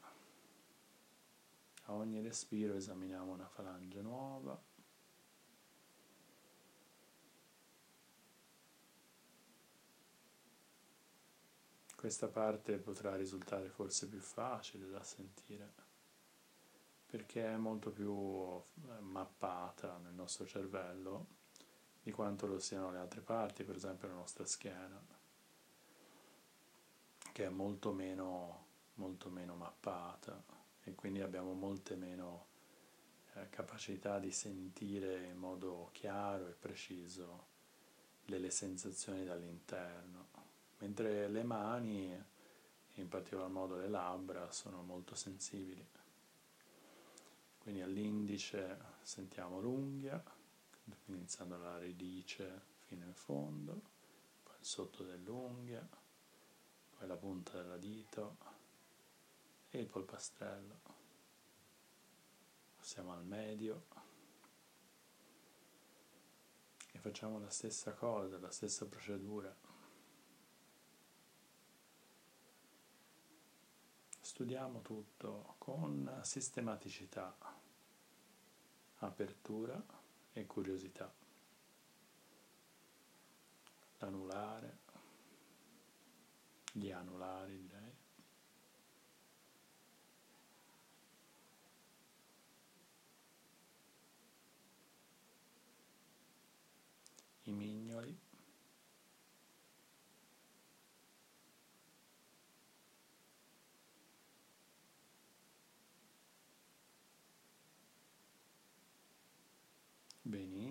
a 1.84 1.94
ogni 1.94 2.22
respiro 2.22 2.74
esaminiamo 2.74 3.32
una 3.32 3.48
falange 3.48 4.00
nuova. 4.00 4.58
Questa 12.00 12.28
parte 12.28 12.78
potrà 12.78 13.14
risultare 13.14 13.68
forse 13.68 14.08
più 14.08 14.20
facile 14.20 14.88
da 14.88 15.02
sentire 15.02 15.70
perché 17.04 17.44
è 17.44 17.56
molto 17.58 17.90
più 17.90 18.10
eh, 18.10 19.00
mappata 19.00 19.98
nel 19.98 20.14
nostro 20.14 20.46
cervello 20.46 21.26
di 22.02 22.10
quanto 22.10 22.46
lo 22.46 22.58
siano 22.58 22.90
le 22.90 22.96
altre 22.96 23.20
parti, 23.20 23.64
per 23.64 23.76
esempio 23.76 24.08
la 24.08 24.14
nostra 24.14 24.46
schiena, 24.46 24.98
che 27.32 27.44
è 27.44 27.50
molto 27.50 27.92
meno, 27.92 28.64
molto 28.94 29.28
meno 29.28 29.54
mappata. 29.54 30.42
E 30.82 30.94
quindi 30.94 31.20
abbiamo 31.20 31.52
molte 31.52 31.96
meno 31.96 32.46
eh, 33.34 33.50
capacità 33.50 34.18
di 34.18 34.32
sentire 34.32 35.26
in 35.26 35.36
modo 35.36 35.90
chiaro 35.92 36.48
e 36.48 36.52
preciso 36.52 37.48
delle 38.24 38.50
sensazioni 38.50 39.22
dall'interno, 39.22 40.28
mentre 40.80 41.28
le 41.28 41.42
mani, 41.42 42.24
in 42.94 43.08
particolar 43.08 43.48
modo 43.48 43.76
le 43.76 43.88
labbra, 43.88 44.50
sono 44.50 44.82
molto 44.82 45.14
sensibili. 45.14 45.86
Quindi 47.58 47.82
all'indice 47.82 48.78
sentiamo 49.02 49.60
l'unghia, 49.60 50.22
iniziando 51.06 51.56
dalla 51.56 51.78
radice 51.78 52.62
fino 52.86 53.04
in 53.04 53.14
fondo, 53.14 53.80
poi 54.42 54.56
il 54.58 54.64
sotto 54.64 55.04
dell'unghia, 55.04 55.86
poi 56.96 57.06
la 57.06 57.16
punta 57.16 57.60
della 57.60 57.76
dito, 57.76 58.36
e 59.70 59.78
il 59.78 59.86
polpastrello. 59.86 60.98
Passiamo 62.76 63.12
al 63.12 63.24
medio 63.24 63.84
e 66.92 66.98
facciamo 66.98 67.38
la 67.38 67.50
stessa 67.50 67.92
cosa, 67.92 68.38
la 68.38 68.50
stessa 68.50 68.86
procedura. 68.86 69.59
Studiamo 74.32 74.80
tutto 74.80 75.56
con 75.58 76.20
sistematicità, 76.22 77.36
apertura 78.98 79.84
e 80.32 80.46
curiosità. 80.46 81.12
L'anulare, 83.98 84.78
gli 86.72 86.92
anulari 86.92 87.58
direi. 87.58 87.96
i 97.42 97.52
mignoli. 97.52 98.28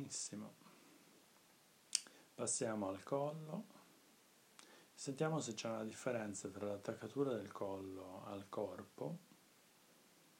Benissimo. 0.09 0.55
Passiamo 2.33 2.89
al 2.89 3.03
collo. 3.03 3.65
Sentiamo 4.91 5.39
se 5.39 5.53
c'è 5.53 5.67
una 5.67 5.83
differenza 5.83 6.49
tra 6.49 6.65
l'attaccatura 6.65 7.35
del 7.35 7.51
collo 7.51 8.25
al 8.25 8.49
corpo, 8.49 9.19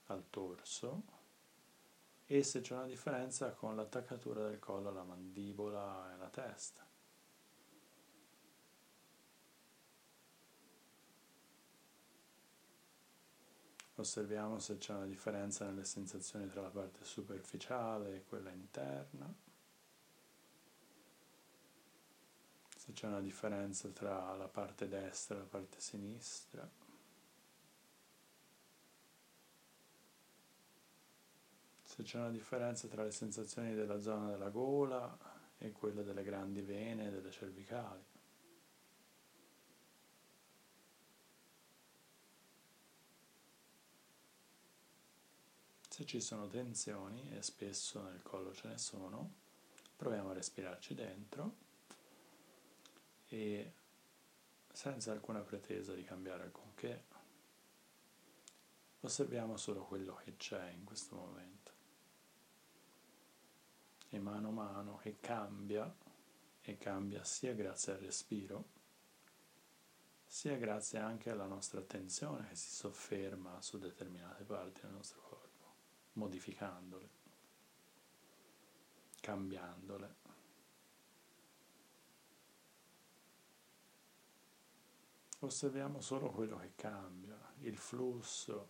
al 0.07 0.27
torso 0.31 1.03
e 2.25 2.41
se 2.41 2.61
c'è 2.61 2.73
una 2.73 2.87
differenza 2.87 3.51
con 3.51 3.75
l'attaccatura 3.75 4.49
del 4.49 4.57
collo 4.57 4.89
alla 4.89 5.03
mandibola 5.03 6.09
e 6.09 6.13
alla 6.13 6.29
testa. 6.29 6.83
Osserviamo 13.93 14.57
se 14.57 14.79
c'è 14.79 14.95
una 14.95 15.05
differenza 15.05 15.65
nelle 15.65 15.85
sensazioni 15.85 16.49
tra 16.49 16.61
la 16.61 16.71
parte 16.71 17.05
superficiale 17.05 18.15
e 18.15 18.23
quella 18.25 18.49
interna. 18.49 19.48
Se 22.89 22.95
c'è 22.95 23.05
una 23.05 23.21
differenza 23.21 23.87
tra 23.89 24.35
la 24.35 24.47
parte 24.47 24.87
destra 24.87 25.35
e 25.35 25.39
la 25.41 25.45
parte 25.45 25.79
sinistra. 25.79 26.67
Se 31.83 32.01
c'è 32.01 32.17
una 32.17 32.31
differenza 32.31 32.87
tra 32.87 33.03
le 33.03 33.11
sensazioni 33.11 33.75
della 33.75 33.99
zona 33.99 34.31
della 34.31 34.49
gola 34.49 35.15
e 35.59 35.71
quelle 35.71 36.03
delle 36.03 36.23
grandi 36.23 36.61
vene 36.61 37.09
e 37.09 37.11
delle 37.11 37.29
cervicali. 37.29 38.03
Se 45.87 46.05
ci 46.07 46.19
sono 46.19 46.47
tensioni, 46.47 47.37
e 47.37 47.43
spesso 47.43 48.01
nel 48.01 48.23
collo 48.23 48.51
ce 48.51 48.67
ne 48.67 48.79
sono, 48.79 49.33
proviamo 49.95 50.31
a 50.31 50.33
respirarci 50.33 50.95
dentro 50.95 51.67
e 53.29 53.73
senza 54.71 55.11
alcuna 55.11 55.39
pretesa 55.41 55.93
di 55.93 56.03
cambiare 56.03 56.43
alcunché, 56.43 57.05
osserviamo 59.01 59.57
solo 59.57 59.85
quello 59.85 60.15
che 60.15 60.35
c'è 60.35 60.69
in 60.71 60.83
questo 60.83 61.15
momento. 61.15 61.71
E 64.09 64.19
mano 64.19 64.49
a 64.49 64.51
mano 64.51 64.97
che 64.97 65.17
cambia, 65.19 65.93
e 66.61 66.77
cambia 66.77 67.23
sia 67.23 67.53
grazie 67.53 67.93
al 67.93 67.99
respiro, 67.99 68.77
sia 70.25 70.57
grazie 70.57 70.99
anche 70.99 71.29
alla 71.29 71.45
nostra 71.45 71.79
attenzione 71.79 72.47
che 72.49 72.55
si 72.55 72.69
sofferma 72.69 73.61
su 73.61 73.77
determinate 73.77 74.43
parti 74.43 74.81
del 74.81 74.91
nostro 74.91 75.21
corpo 75.21 75.49
modificandole, 76.13 77.09
cambiandole. 79.21 80.28
Osserviamo 85.41 86.01
solo 86.01 86.31
quello 86.31 86.57
che 86.57 86.73
cambia, 86.75 87.37
il 87.61 87.77
flusso, 87.77 88.67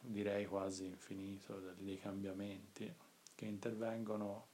direi 0.00 0.46
quasi 0.46 0.84
infinito, 0.84 1.60
dei 1.78 1.96
cambiamenti 1.98 2.92
che 3.34 3.44
intervengono 3.44 4.46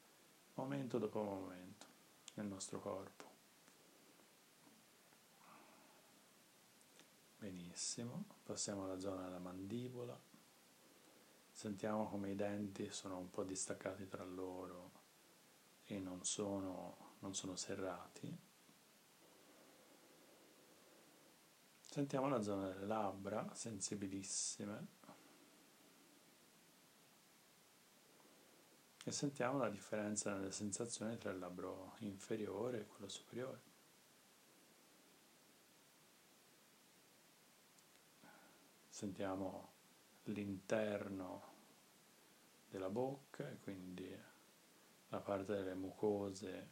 momento 0.54 0.98
dopo 0.98 1.22
momento 1.22 1.86
nel 2.34 2.46
nostro 2.46 2.80
corpo. 2.80 3.24
Benissimo, 7.38 8.24
passiamo 8.42 8.84
alla 8.84 8.98
zona 8.98 9.22
della 9.22 9.38
mandibola. 9.38 10.18
Sentiamo 11.50 12.08
come 12.08 12.32
i 12.32 12.36
denti 12.36 12.90
sono 12.90 13.16
un 13.16 13.30
po' 13.30 13.42
distaccati 13.42 14.06
tra 14.06 14.24
loro 14.24 14.90
e 15.84 15.98
non 15.98 16.24
sono, 16.24 17.14
non 17.20 17.34
sono 17.34 17.56
serrati. 17.56 18.47
Sentiamo 21.90 22.28
la 22.28 22.42
zona 22.42 22.68
delle 22.68 22.86
labbra, 22.86 23.48
sensibilissime. 23.54 24.86
E 29.04 29.10
sentiamo 29.10 29.58
la 29.58 29.70
differenza 29.70 30.34
nelle 30.34 30.52
sensazioni 30.52 31.16
tra 31.16 31.30
il 31.30 31.38
labbro 31.38 31.94
inferiore 32.00 32.80
e 32.80 32.86
quello 32.86 33.08
superiore. 33.08 33.60
Sentiamo 38.90 39.72
l'interno 40.24 41.54
della 42.68 42.90
bocca 42.90 43.48
e 43.48 43.58
quindi 43.60 44.14
la 45.08 45.20
parte 45.20 45.54
delle 45.54 45.74
mucose 45.74 46.68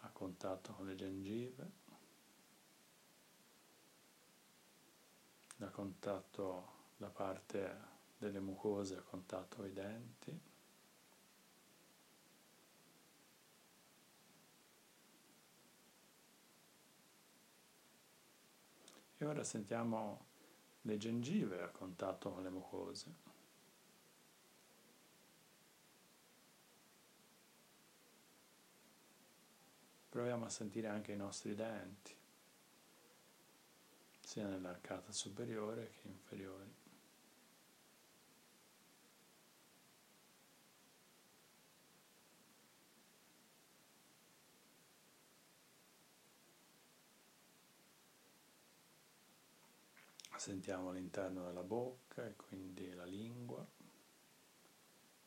a 0.00 0.10
contatto 0.10 0.74
con 0.74 0.86
le 0.86 0.94
gengive, 0.94 1.70
da 5.62 5.68
contatto 5.68 6.70
la 6.96 7.08
parte 7.08 7.90
delle 8.18 8.40
mucose 8.40 8.96
a 8.96 9.00
contatto 9.00 9.58
con 9.58 9.66
i 9.66 9.72
denti. 9.72 10.40
E 19.18 19.24
ora 19.24 19.44
sentiamo 19.44 20.24
le 20.80 20.96
gengive 20.96 21.62
a 21.62 21.68
contatto 21.68 22.32
con 22.32 22.42
le 22.42 22.50
mucose. 22.50 23.14
Proviamo 30.08 30.44
a 30.44 30.48
sentire 30.48 30.88
anche 30.88 31.12
i 31.12 31.16
nostri 31.16 31.54
denti, 31.54 32.12
sia 34.32 34.46
nell'arcata 34.46 35.12
superiore 35.12 35.90
che 35.90 36.08
inferiore. 36.08 36.70
Sentiamo 50.34 50.92
l'interno 50.92 51.44
della 51.44 51.62
bocca 51.62 52.26
e 52.26 52.34
quindi 52.34 52.90
la 52.94 53.04
lingua. 53.04 53.62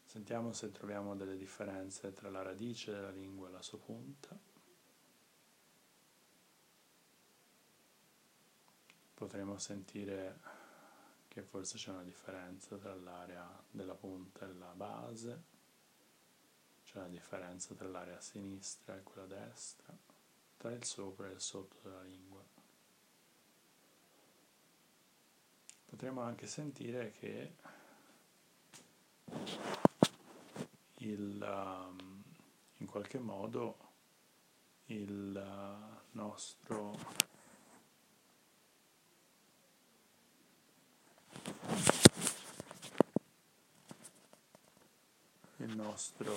Sentiamo 0.03 0.51
se 0.51 0.71
troviamo 0.71 1.15
delle 1.15 1.37
differenze 1.37 2.11
tra 2.11 2.31
la 2.31 2.41
radice 2.41 2.91
della 2.91 3.11
lingua 3.11 3.49
e 3.49 3.51
la 3.51 3.61
sua 3.61 3.77
punta. 3.77 4.54
Potremo 9.15 9.57
sentire 9.57 10.39
che 11.29 11.41
forse 11.41 11.77
c'è 11.77 11.89
una 11.89 12.03
differenza 12.03 12.77
tra 12.77 12.93
l'area 12.93 13.49
della 13.71 13.95
punta 13.95 14.45
e 14.45 14.53
la 14.53 14.73
base, 14.73 15.43
c'è 16.83 16.99
una 16.99 17.07
differenza 17.07 17.73
tra 17.73 17.87
l'area 17.87 18.21
sinistra 18.21 18.95
e 18.95 19.03
quella 19.03 19.25
destra, 19.25 19.97
tra 20.57 20.71
il 20.71 20.83
sopra 20.83 21.27
e 21.27 21.31
il 21.31 21.41
sotto 21.41 21.77
della 21.81 22.03
lingua. 22.03 22.43
Potremo 25.85 26.21
anche 26.21 26.45
sentire 26.45 27.11
che 27.11 27.55
il, 30.97 31.41
um, 31.41 32.23
in 32.77 32.85
qualche 32.85 33.19
modo 33.19 33.77
il 34.87 35.35
uh, 35.35 36.17
nostro 36.17 37.34
nostro 45.75 46.33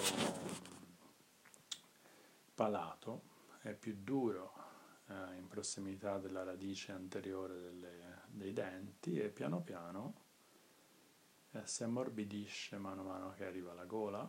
palato 2.54 3.22
è 3.60 3.72
più 3.72 3.96
duro 4.02 4.52
eh, 5.06 5.36
in 5.36 5.46
prossimità 5.46 6.18
della 6.18 6.42
radice 6.42 6.92
anteriore 6.92 7.56
delle, 7.60 8.22
dei 8.26 8.52
denti 8.52 9.18
e 9.18 9.28
piano 9.28 9.60
piano 9.60 10.26
eh, 11.52 11.66
si 11.66 11.84
ammorbidisce 11.84 12.78
mano 12.78 13.02
a 13.02 13.04
mano 13.04 13.32
che 13.34 13.44
arriva 13.44 13.70
alla 13.70 13.84
gola. 13.84 14.28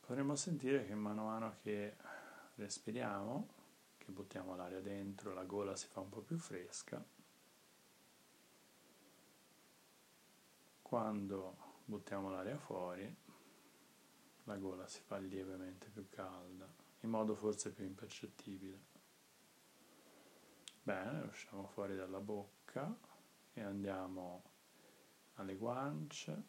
Potremmo 0.00 0.34
sentire 0.34 0.84
che 0.84 0.94
mano 0.94 1.22
a 1.22 1.32
mano 1.32 1.54
che 1.62 1.96
respiriamo, 2.56 3.48
che 3.98 4.10
buttiamo 4.10 4.56
l'aria 4.56 4.80
dentro, 4.80 5.32
la 5.32 5.44
gola 5.44 5.76
si 5.76 5.86
fa 5.86 6.00
un 6.00 6.08
po' 6.08 6.22
più 6.22 6.38
fresca 6.38 7.02
Quando 10.92 11.56
buttiamo 11.86 12.28
l'aria 12.28 12.58
fuori, 12.58 13.16
la 14.44 14.56
gola 14.58 14.86
si 14.86 15.00
fa 15.00 15.16
lievemente 15.16 15.88
più 15.88 16.06
calda, 16.10 16.70
in 17.00 17.08
modo 17.08 17.34
forse 17.34 17.72
più 17.72 17.86
impercettibile. 17.86 18.78
Bene, 20.82 21.22
usciamo 21.22 21.66
fuori 21.66 21.96
dalla 21.96 22.20
bocca 22.20 22.94
e 23.54 23.62
andiamo 23.62 24.42
alle 25.36 25.56
guance. 25.56 26.42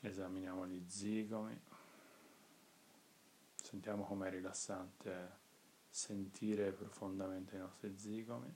Esaminiamo 0.00 0.66
gli 0.66 0.84
zigomi. 0.84 1.60
Sentiamo 3.54 4.02
com'è 4.02 4.30
rilassante 4.30 5.30
sentire 5.88 6.72
profondamente 6.72 7.54
i 7.54 7.60
nostri 7.60 7.96
zigomi. 7.96 8.52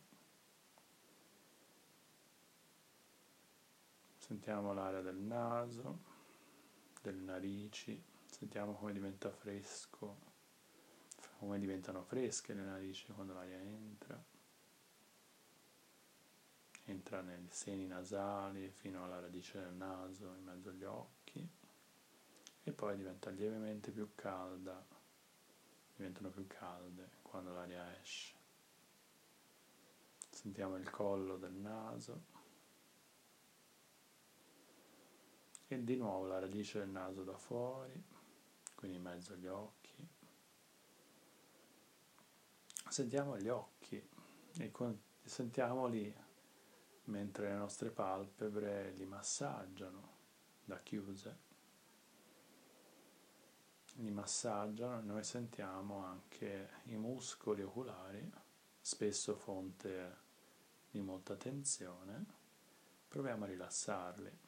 Sentiamo 4.26 4.72
l'aria 4.72 5.02
del 5.02 5.18
naso, 5.18 5.98
delle 7.02 7.20
narici, 7.20 8.02
sentiamo 8.24 8.72
come 8.72 8.94
diventa 8.94 9.30
fresco, 9.30 10.16
come 11.36 11.58
diventano 11.58 12.02
fresche 12.04 12.54
le 12.54 12.62
narici 12.62 13.12
quando 13.12 13.34
l'aria 13.34 13.58
entra, 13.58 14.18
entra 16.84 17.20
nei 17.20 17.46
seni 17.50 17.86
nasali 17.86 18.70
fino 18.70 19.04
alla 19.04 19.20
radice 19.20 19.60
del 19.60 19.74
naso 19.74 20.32
in 20.32 20.42
mezzo 20.42 20.70
agli 20.70 20.84
occhi. 20.84 21.46
E 22.62 22.72
poi 22.72 22.96
diventa 22.96 23.28
lievemente 23.28 23.90
più 23.90 24.08
calda, 24.14 24.82
diventano 25.96 26.30
più 26.30 26.46
calde 26.46 27.10
quando 27.20 27.52
l'aria 27.52 28.00
esce. 28.00 28.34
Sentiamo 30.30 30.76
il 30.76 30.88
collo 30.88 31.36
del 31.36 31.52
naso 31.52 32.33
e 35.66 35.82
di 35.84 35.96
nuovo 35.96 36.26
la 36.26 36.38
radice 36.38 36.78
del 36.80 36.88
naso 36.88 37.22
da 37.22 37.36
fuori, 37.36 38.02
quindi 38.74 38.96
in 38.96 39.02
mezzo 39.02 39.32
agli 39.32 39.46
occhi. 39.46 40.08
Sentiamo 42.88 43.38
gli 43.38 43.48
occhi 43.48 44.08
e 44.56 44.72
sentiamoli 45.24 46.14
mentre 47.04 47.48
le 47.48 47.56
nostre 47.56 47.90
palpebre 47.90 48.92
li 48.92 49.04
massaggiano 49.04 50.12
da 50.64 50.78
chiuse. 50.80 51.42
Li 53.96 54.10
massaggiano 54.10 54.98
e 54.98 55.02
noi 55.02 55.22
sentiamo 55.22 56.04
anche 56.04 56.82
i 56.84 56.96
muscoli 56.96 57.62
oculari, 57.62 58.30
spesso 58.80 59.36
fonte 59.36 60.22
di 60.90 61.00
molta 61.00 61.36
tensione. 61.36 62.24
Proviamo 63.08 63.44
a 63.44 63.48
rilassarli. 63.48 64.38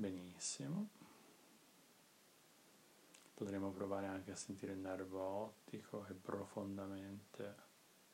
Benissimo. 0.00 0.88
Potremmo 3.34 3.70
provare 3.70 4.06
anche 4.06 4.30
a 4.30 4.34
sentire 4.34 4.72
il 4.72 4.78
nervo 4.78 5.20
ottico 5.20 6.00
che 6.04 6.14
profondamente 6.14 7.54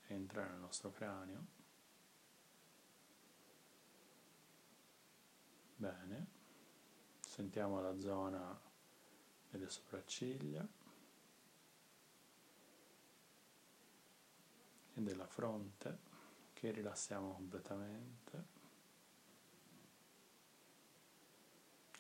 entra 0.09 0.45
nel 0.49 0.59
nostro 0.59 0.91
cranio. 0.91 1.47
Bene. 5.77 6.27
Sentiamo 7.21 7.81
la 7.81 7.97
zona 8.01 8.61
delle 9.49 9.69
sopracciglia 9.69 10.67
e 14.93 15.01
della 15.01 15.27
fronte 15.29 15.99
che 16.53 16.73
rilassiamo 16.73 17.33
completamente. 17.33 18.56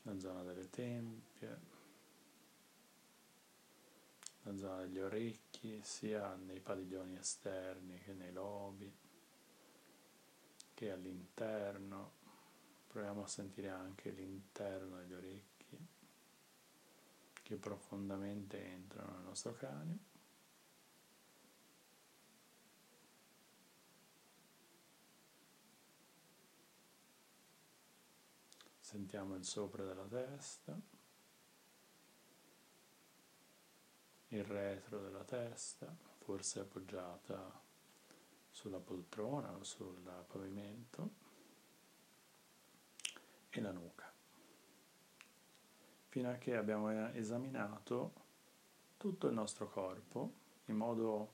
La 0.07 0.19
zona 0.21 0.42
delle 0.42 0.71
tempie, 0.71 1.61
la 4.42 4.57
zona 4.57 4.81
degli 4.83 5.01
orecchi, 5.01 5.81
sia 5.83 6.35
nei 6.37 6.61
padiglioni 6.61 7.16
esterni 7.16 7.99
che 7.99 8.12
nei 8.12 8.33
lobi, 8.33 8.92
che 10.75 10.90
all'interno. 10.92 12.25
Proviamo 12.87 13.25
a 13.25 13.27
sentire 13.27 13.69
anche 13.69 14.11
l'interno 14.11 14.97
degli 14.99 15.12
orecchi 15.12 15.87
che 17.42 17.57
profondamente 17.57 18.64
entrano 18.64 19.16
nel 19.16 19.25
nostro 19.25 19.53
cranio. 19.53 20.06
Sentiamo 28.87 29.35
il 29.35 29.44
sopra 29.44 29.83
della 29.83 30.05
testa, 30.05 30.81
il 34.29 34.44
retro 34.44 35.01
della 35.01 35.25
testa, 35.25 35.92
forse 36.18 36.61
appoggiata 36.61 37.64
sulla 38.49 38.79
poltrona 38.79 39.57
o 39.57 39.64
sul 39.64 40.25
pavimento, 40.29 41.11
e 43.51 43.61
la 43.61 43.72
nuca. 43.72 44.09
Fino 46.07 46.31
a 46.31 46.35
che 46.35 46.55
abbiamo 46.55 47.11
esaminato 47.11 48.12
tutto 48.99 49.27
il 49.27 49.35
nostro 49.35 49.68
corpo 49.68 50.33
in 50.66 50.77
modo 50.77 51.33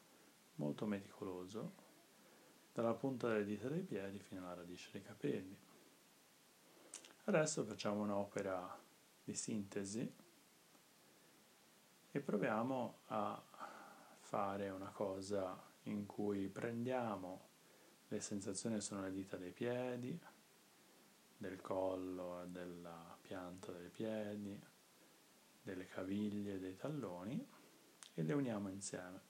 molto 0.54 0.86
meticoloso, 0.86 1.74
dalla 2.72 2.94
punta 2.94 3.28
delle 3.28 3.44
dita 3.44 3.68
dei 3.68 3.82
piedi 3.82 4.18
fino 4.20 4.40
alla 4.40 4.54
radice 4.54 4.88
dei 4.90 5.02
capelli. 5.02 5.70
Adesso 7.24 7.62
facciamo 7.62 8.02
un'opera 8.02 8.80
di 9.22 9.32
sintesi 9.32 10.12
e 12.10 12.20
proviamo 12.20 12.98
a 13.06 13.40
fare 14.18 14.70
una 14.70 14.90
cosa 14.90 15.56
in 15.84 16.04
cui 16.04 16.48
prendiamo 16.48 17.50
le 18.08 18.20
sensazioni 18.20 18.80
sono 18.80 19.02
le 19.02 19.12
dita 19.12 19.36
dei 19.36 19.52
piedi, 19.52 20.20
del 21.36 21.60
collo 21.60 22.42
e 22.42 22.48
della 22.48 23.16
pianta 23.20 23.70
dei 23.70 23.88
piedi, 23.88 24.60
delle 25.62 25.86
caviglie, 25.86 26.58
dei 26.58 26.74
talloni 26.74 27.46
e 28.14 28.22
le 28.22 28.32
uniamo 28.32 28.68
insieme, 28.68 29.20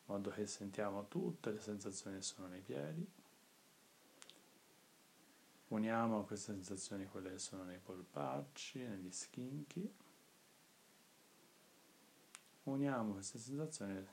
in 0.00 0.04
modo 0.04 0.28
che 0.28 0.46
sentiamo 0.46 1.08
tutte 1.08 1.50
le 1.50 1.60
sensazioni 1.60 2.16
che 2.16 2.22
sono 2.22 2.46
nei 2.48 2.60
piedi 2.60 3.20
Uniamo 5.72 6.18
a 6.18 6.24
queste 6.26 6.52
sensazioni 6.52 7.06
quelle 7.06 7.30
che 7.30 7.38
sono 7.38 7.62
nei 7.62 7.78
polpacci, 7.78 8.78
negli 8.80 9.10
schinchi. 9.10 9.90
Uniamo 12.64 13.14
queste 13.14 13.38
sensazioni 13.38 14.06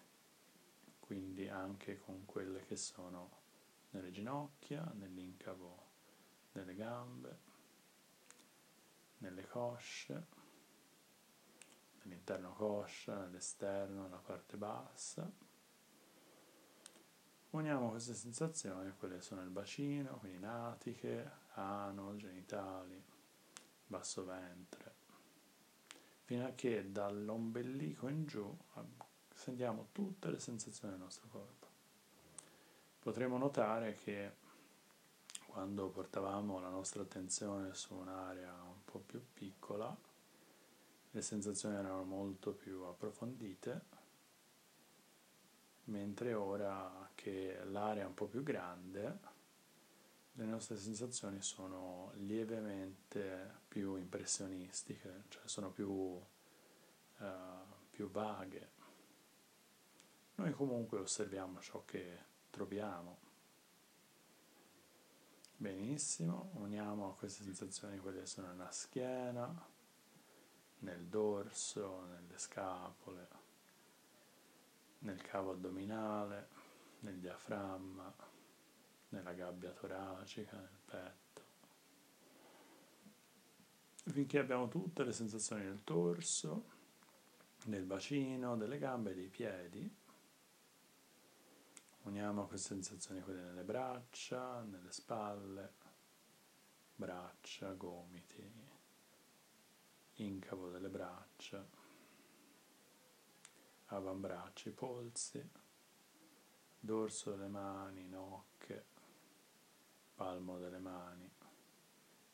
quindi 1.01 1.49
anche 1.49 1.99
con 1.99 2.23
quelle 2.25 2.65
che 2.65 2.77
sono 2.77 3.41
nelle 3.89 4.09
ginocchia, 4.09 4.89
nell'incavo 4.95 5.87
delle 6.53 6.75
gambe, 6.75 7.37
nelle 9.17 9.45
cosce, 9.45 10.27
nell'interno 12.03 12.53
coscia, 12.53 13.19
nell'esterno, 13.19 14.03
nella 14.03 14.21
parte 14.25 14.55
bassa. 14.55 15.29
Uniamo 17.49 17.89
queste 17.89 18.13
sensazioni 18.13 18.87
a 18.87 18.93
quelle 18.93 19.15
che 19.15 19.21
sono 19.21 19.41
il 19.41 19.49
bacino, 19.49 20.19
quindi 20.19 20.39
natiche, 20.39 21.38
ano, 21.53 22.15
genitali, 22.15 23.01
basso 23.85 24.25
ventre, 24.25 24.93
fino 26.23 26.45
a 26.45 26.51
che 26.51 26.91
dall'ombelico 26.91 28.07
in 28.07 28.25
giù 28.25 28.55
sentiamo 29.33 29.87
tutte 29.91 30.29
le 30.29 30.39
sensazioni 30.39 30.93
del 30.93 31.03
nostro 31.03 31.27
corpo. 31.29 31.67
Potremo 32.99 33.37
notare 33.37 33.95
che 33.95 34.35
quando 35.47 35.89
portavamo 35.89 36.59
la 36.59 36.69
nostra 36.69 37.01
attenzione 37.01 37.73
su 37.73 37.95
un'area 37.95 38.53
un 38.53 38.83
po' 38.85 38.99
più 38.99 39.21
piccola, 39.33 39.95
le 41.11 41.21
sensazioni 41.21 41.75
erano 41.75 42.03
molto 42.03 42.51
più 42.51 42.83
approfondite, 42.83 43.81
mentre 45.85 46.33
ora 46.33 47.09
che 47.15 47.63
l'area 47.65 48.03
è 48.03 48.05
un 48.05 48.13
po' 48.13 48.27
più 48.27 48.43
grande, 48.43 49.17
le 50.39 50.45
nostre 50.45 50.77
sensazioni 50.77 51.41
sono 51.41 52.13
lievemente 52.15 53.57
più 53.67 53.97
impressionistiche, 53.97 55.25
cioè 55.27 55.41
sono 55.45 55.69
più, 55.69 55.89
uh, 55.89 56.25
più 57.89 58.09
vaghe. 58.09 58.77
Noi 60.35 60.53
comunque 60.53 60.99
osserviamo 60.99 61.59
ciò 61.59 61.83
che 61.83 62.17
troviamo. 62.49 63.17
Benissimo, 65.57 66.51
uniamo 66.53 67.09
a 67.09 67.15
queste 67.15 67.43
sensazioni 67.43 67.97
quelle 67.97 68.21
che 68.21 68.25
sono 68.25 68.47
nella 68.47 68.71
schiena, 68.71 69.67
nel 70.79 71.05
dorso, 71.07 72.05
nelle 72.05 72.37
scapole, 72.37 73.27
nel 74.99 75.21
cavo 75.21 75.51
addominale, 75.51 76.47
nel 76.99 77.19
diaframma 77.19 78.28
nella 79.09 79.33
gabbia 79.33 79.71
toracica, 79.71 80.57
nel 80.57 80.79
petto, 80.85 81.43
finché 84.11 84.39
abbiamo 84.39 84.67
tutte 84.67 85.03
le 85.03 85.11
sensazioni 85.11 85.63
del 85.63 85.83
torso, 85.83 86.77
del 87.65 87.85
bacino, 87.85 88.55
delle 88.55 88.77
gambe 88.77 89.13
dei 89.13 89.29
piedi. 89.29 89.97
Uniamo 92.03 92.47
queste 92.47 92.73
sensazioni 92.73 93.21
quelle 93.21 93.41
nelle 93.41 93.63
braccia, 93.63 94.61
nelle 94.61 94.91
spalle, 94.91 95.73
braccia, 96.95 97.73
gomiti, 97.73 98.51
incavo 100.15 100.69
delle 100.69 100.89
braccia, 100.89 101.63
avambracci, 103.87 104.71
polsi, 104.71 105.49
dorso 106.79 107.31
delle 107.31 107.47
mani, 107.47 108.07
nocche, 108.07 108.85
palmo 110.19 110.57
delle 110.57 110.79
mani 110.79 111.31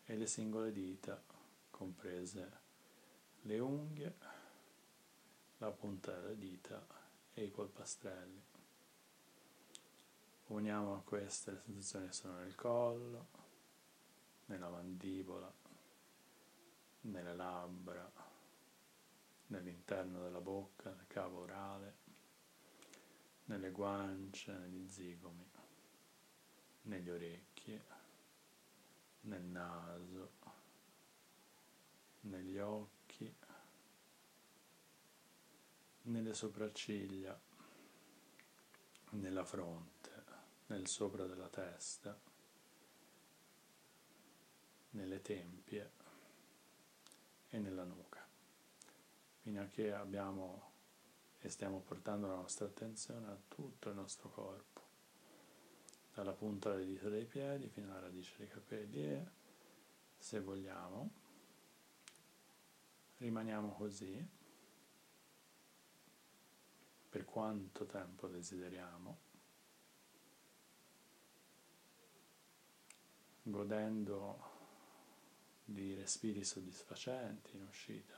e 0.06 0.18
le 0.18 0.26
singole 0.26 0.72
dita 0.72 1.22
comprese 1.70 2.52
le 3.42 3.60
unghie, 3.60 4.16
la 5.60 5.70
punta 5.70 6.20
delle 6.20 6.36
dita 6.36 6.84
e 7.32 7.44
i 7.44 7.52
polpastrelli. 7.52 8.44
Uniamo 10.48 10.96
a 10.96 11.02
queste 11.04 11.52
le 11.52 11.62
sensazioni 11.64 12.08
che 12.08 12.14
sono 12.14 12.38
nel 12.40 12.56
collo, 12.56 13.28
nella 14.46 14.70
mandibola, 14.70 15.54
nelle 17.02 17.36
labbra, 17.36 18.12
nell'interno 19.46 20.24
della 20.24 20.42
bocca, 20.42 20.90
nel 20.90 21.06
cavo 21.06 21.42
orale, 21.42 21.98
nelle 23.44 23.70
guance, 23.70 24.52
negli 24.54 24.90
zigomi, 24.90 25.48
negli 26.82 27.10
orecchi, 27.12 27.45
nel 29.22 29.44
naso, 29.44 30.32
negli 32.22 32.58
occhi, 32.58 33.34
nelle 36.04 36.34
sopracciglia, 36.34 37.40
nella 39.12 39.46
fronte, 39.46 40.24
nel 40.68 40.88
sopra 40.88 41.26
della 41.26 41.50
testa, 41.50 42.20
nelle 44.92 45.22
tempie 45.22 45.92
e 47.50 47.60
nella 47.60 47.84
nuca, 47.84 48.26
fino 49.42 49.62
a 49.62 49.66
che 49.66 49.94
abbiamo 49.94 50.74
e 51.40 51.50
stiamo 51.50 51.80
portando 51.80 52.28
la 52.28 52.36
nostra 52.36 52.66
attenzione 52.66 53.28
a 53.28 53.38
tutto 53.48 53.90
il 53.90 53.96
nostro 53.96 54.30
corpo, 54.30 54.75
dalla 56.16 56.32
punta 56.32 56.72
delle 56.72 56.86
dita 56.86 57.10
dei 57.10 57.26
piedi 57.26 57.68
fino 57.68 57.92
alla 57.92 58.00
radice 58.00 58.36
dei 58.38 58.48
capelli 58.48 59.04
e, 59.04 59.26
se 60.18 60.40
vogliamo, 60.40 61.12
rimaniamo 63.18 63.74
così 63.74 64.26
per 67.10 67.26
quanto 67.26 67.86
tempo 67.86 68.28
desideriamo, 68.28 69.18
godendo 73.44 74.54
di 75.66 75.96
respiri 75.96 76.46
soddisfacenti 76.46 77.58
in 77.58 77.64
uscita 77.64 78.18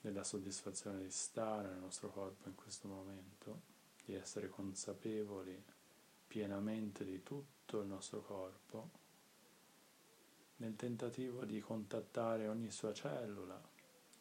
della 0.00 0.24
soddisfazione 0.24 1.02
di 1.02 1.10
stare 1.10 1.68
nel 1.68 1.78
nostro 1.78 2.08
corpo 2.08 2.48
in 2.48 2.54
questo 2.54 2.88
momento, 2.88 3.67
di 4.08 4.14
essere 4.14 4.48
consapevoli 4.48 5.62
pienamente 6.26 7.04
di 7.04 7.22
tutto 7.22 7.82
il 7.82 7.88
nostro 7.88 8.22
corpo, 8.22 8.88
nel 10.56 10.76
tentativo 10.76 11.44
di 11.44 11.60
contattare 11.60 12.48
ogni 12.48 12.70
sua 12.70 12.94
cellula, 12.94 13.60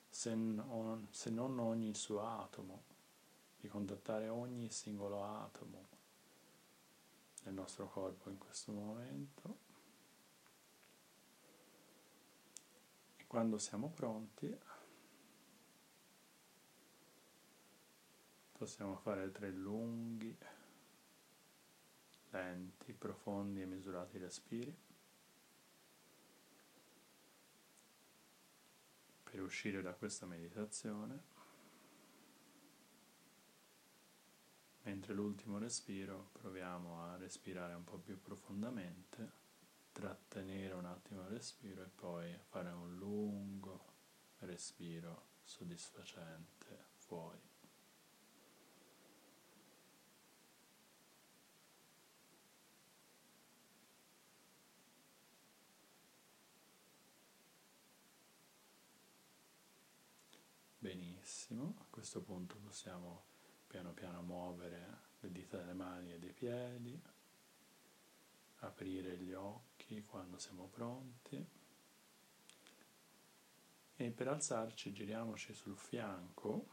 se 0.09 0.35
non, 0.35 1.07
se 1.11 1.29
non 1.29 1.57
ogni 1.59 1.95
suo 1.95 2.19
atomo, 2.19 2.83
di 3.61 3.69
contattare 3.69 4.27
ogni 4.27 4.69
singolo 4.71 5.23
atomo 5.23 5.87
del 7.43 7.53
nostro 7.53 7.87
corpo 7.87 8.29
in 8.29 8.37
questo 8.37 8.73
momento. 8.73 9.57
E 13.15 13.25
quando 13.25 13.57
siamo 13.57 13.87
pronti, 13.87 14.53
possiamo 18.57 18.95
fare 18.95 19.31
tre 19.31 19.51
lunghi, 19.51 20.35
lenti, 22.31 22.91
profondi 22.93 23.61
e 23.61 23.65
misurati 23.65 24.17
respiri 24.17 24.75
per 29.23 29.41
uscire 29.41 29.83
da 29.83 29.93
questa 29.93 30.25
meditazione. 30.25 31.35
Mentre 34.81 35.13
l'ultimo 35.13 35.59
respiro 35.59 36.29
proviamo 36.31 37.03
a 37.03 37.17
respirare 37.17 37.75
un 37.75 37.83
po' 37.83 37.99
più 37.99 38.19
profondamente, 38.19 39.31
trattenere 39.91 40.73
un 40.73 40.85
attimo 40.85 41.21
il 41.21 41.27
respiro 41.27 41.83
e 41.83 41.89
poi 41.89 42.35
fare 42.49 42.71
un 42.71 42.95
lungo 42.95 43.85
respiro 44.39 45.25
soddisfacente 45.43 46.85
fuori. 46.95 47.56
Benissimo, 61.27 61.75
a 61.81 61.85
questo 61.89 62.21
punto 62.21 62.55
possiamo 62.55 63.25
piano 63.67 63.91
piano 63.91 64.21
muovere 64.21 64.99
le 65.19 65.29
dita 65.29 65.57
delle 65.57 65.73
mani 65.73 66.13
e 66.13 66.19
dei 66.19 66.31
piedi, 66.31 66.97
aprire 68.59 69.17
gli 69.17 69.33
occhi 69.33 70.05
quando 70.05 70.39
siamo 70.39 70.69
pronti 70.69 71.45
e 73.97 74.09
per 74.11 74.27
alzarci 74.29 74.93
giriamoci 74.93 75.53
sul 75.53 75.75
fianco, 75.75 76.65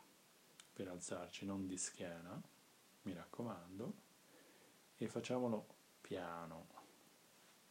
per 0.72 0.86
alzarci 0.86 1.44
non 1.44 1.66
di 1.66 1.76
schiena, 1.76 2.40
mi 3.02 3.12
raccomando, 3.12 3.92
e 4.98 5.08
facciamolo 5.08 5.66
piano. 6.00 6.68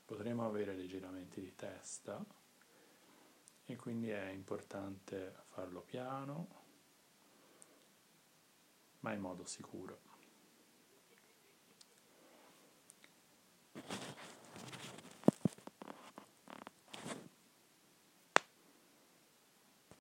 Potremo 0.04 0.46
avere 0.46 0.76
dei 0.76 0.90
giramenti 0.90 1.40
di 1.40 1.56
testa 1.56 2.22
e 3.64 3.76
quindi 3.78 4.10
è 4.10 4.28
importante 4.32 5.34
farlo 5.48 5.80
piano 5.80 6.63
ma 9.04 9.14
in 9.14 9.20
modo 9.20 9.46
sicuro. 9.46 10.13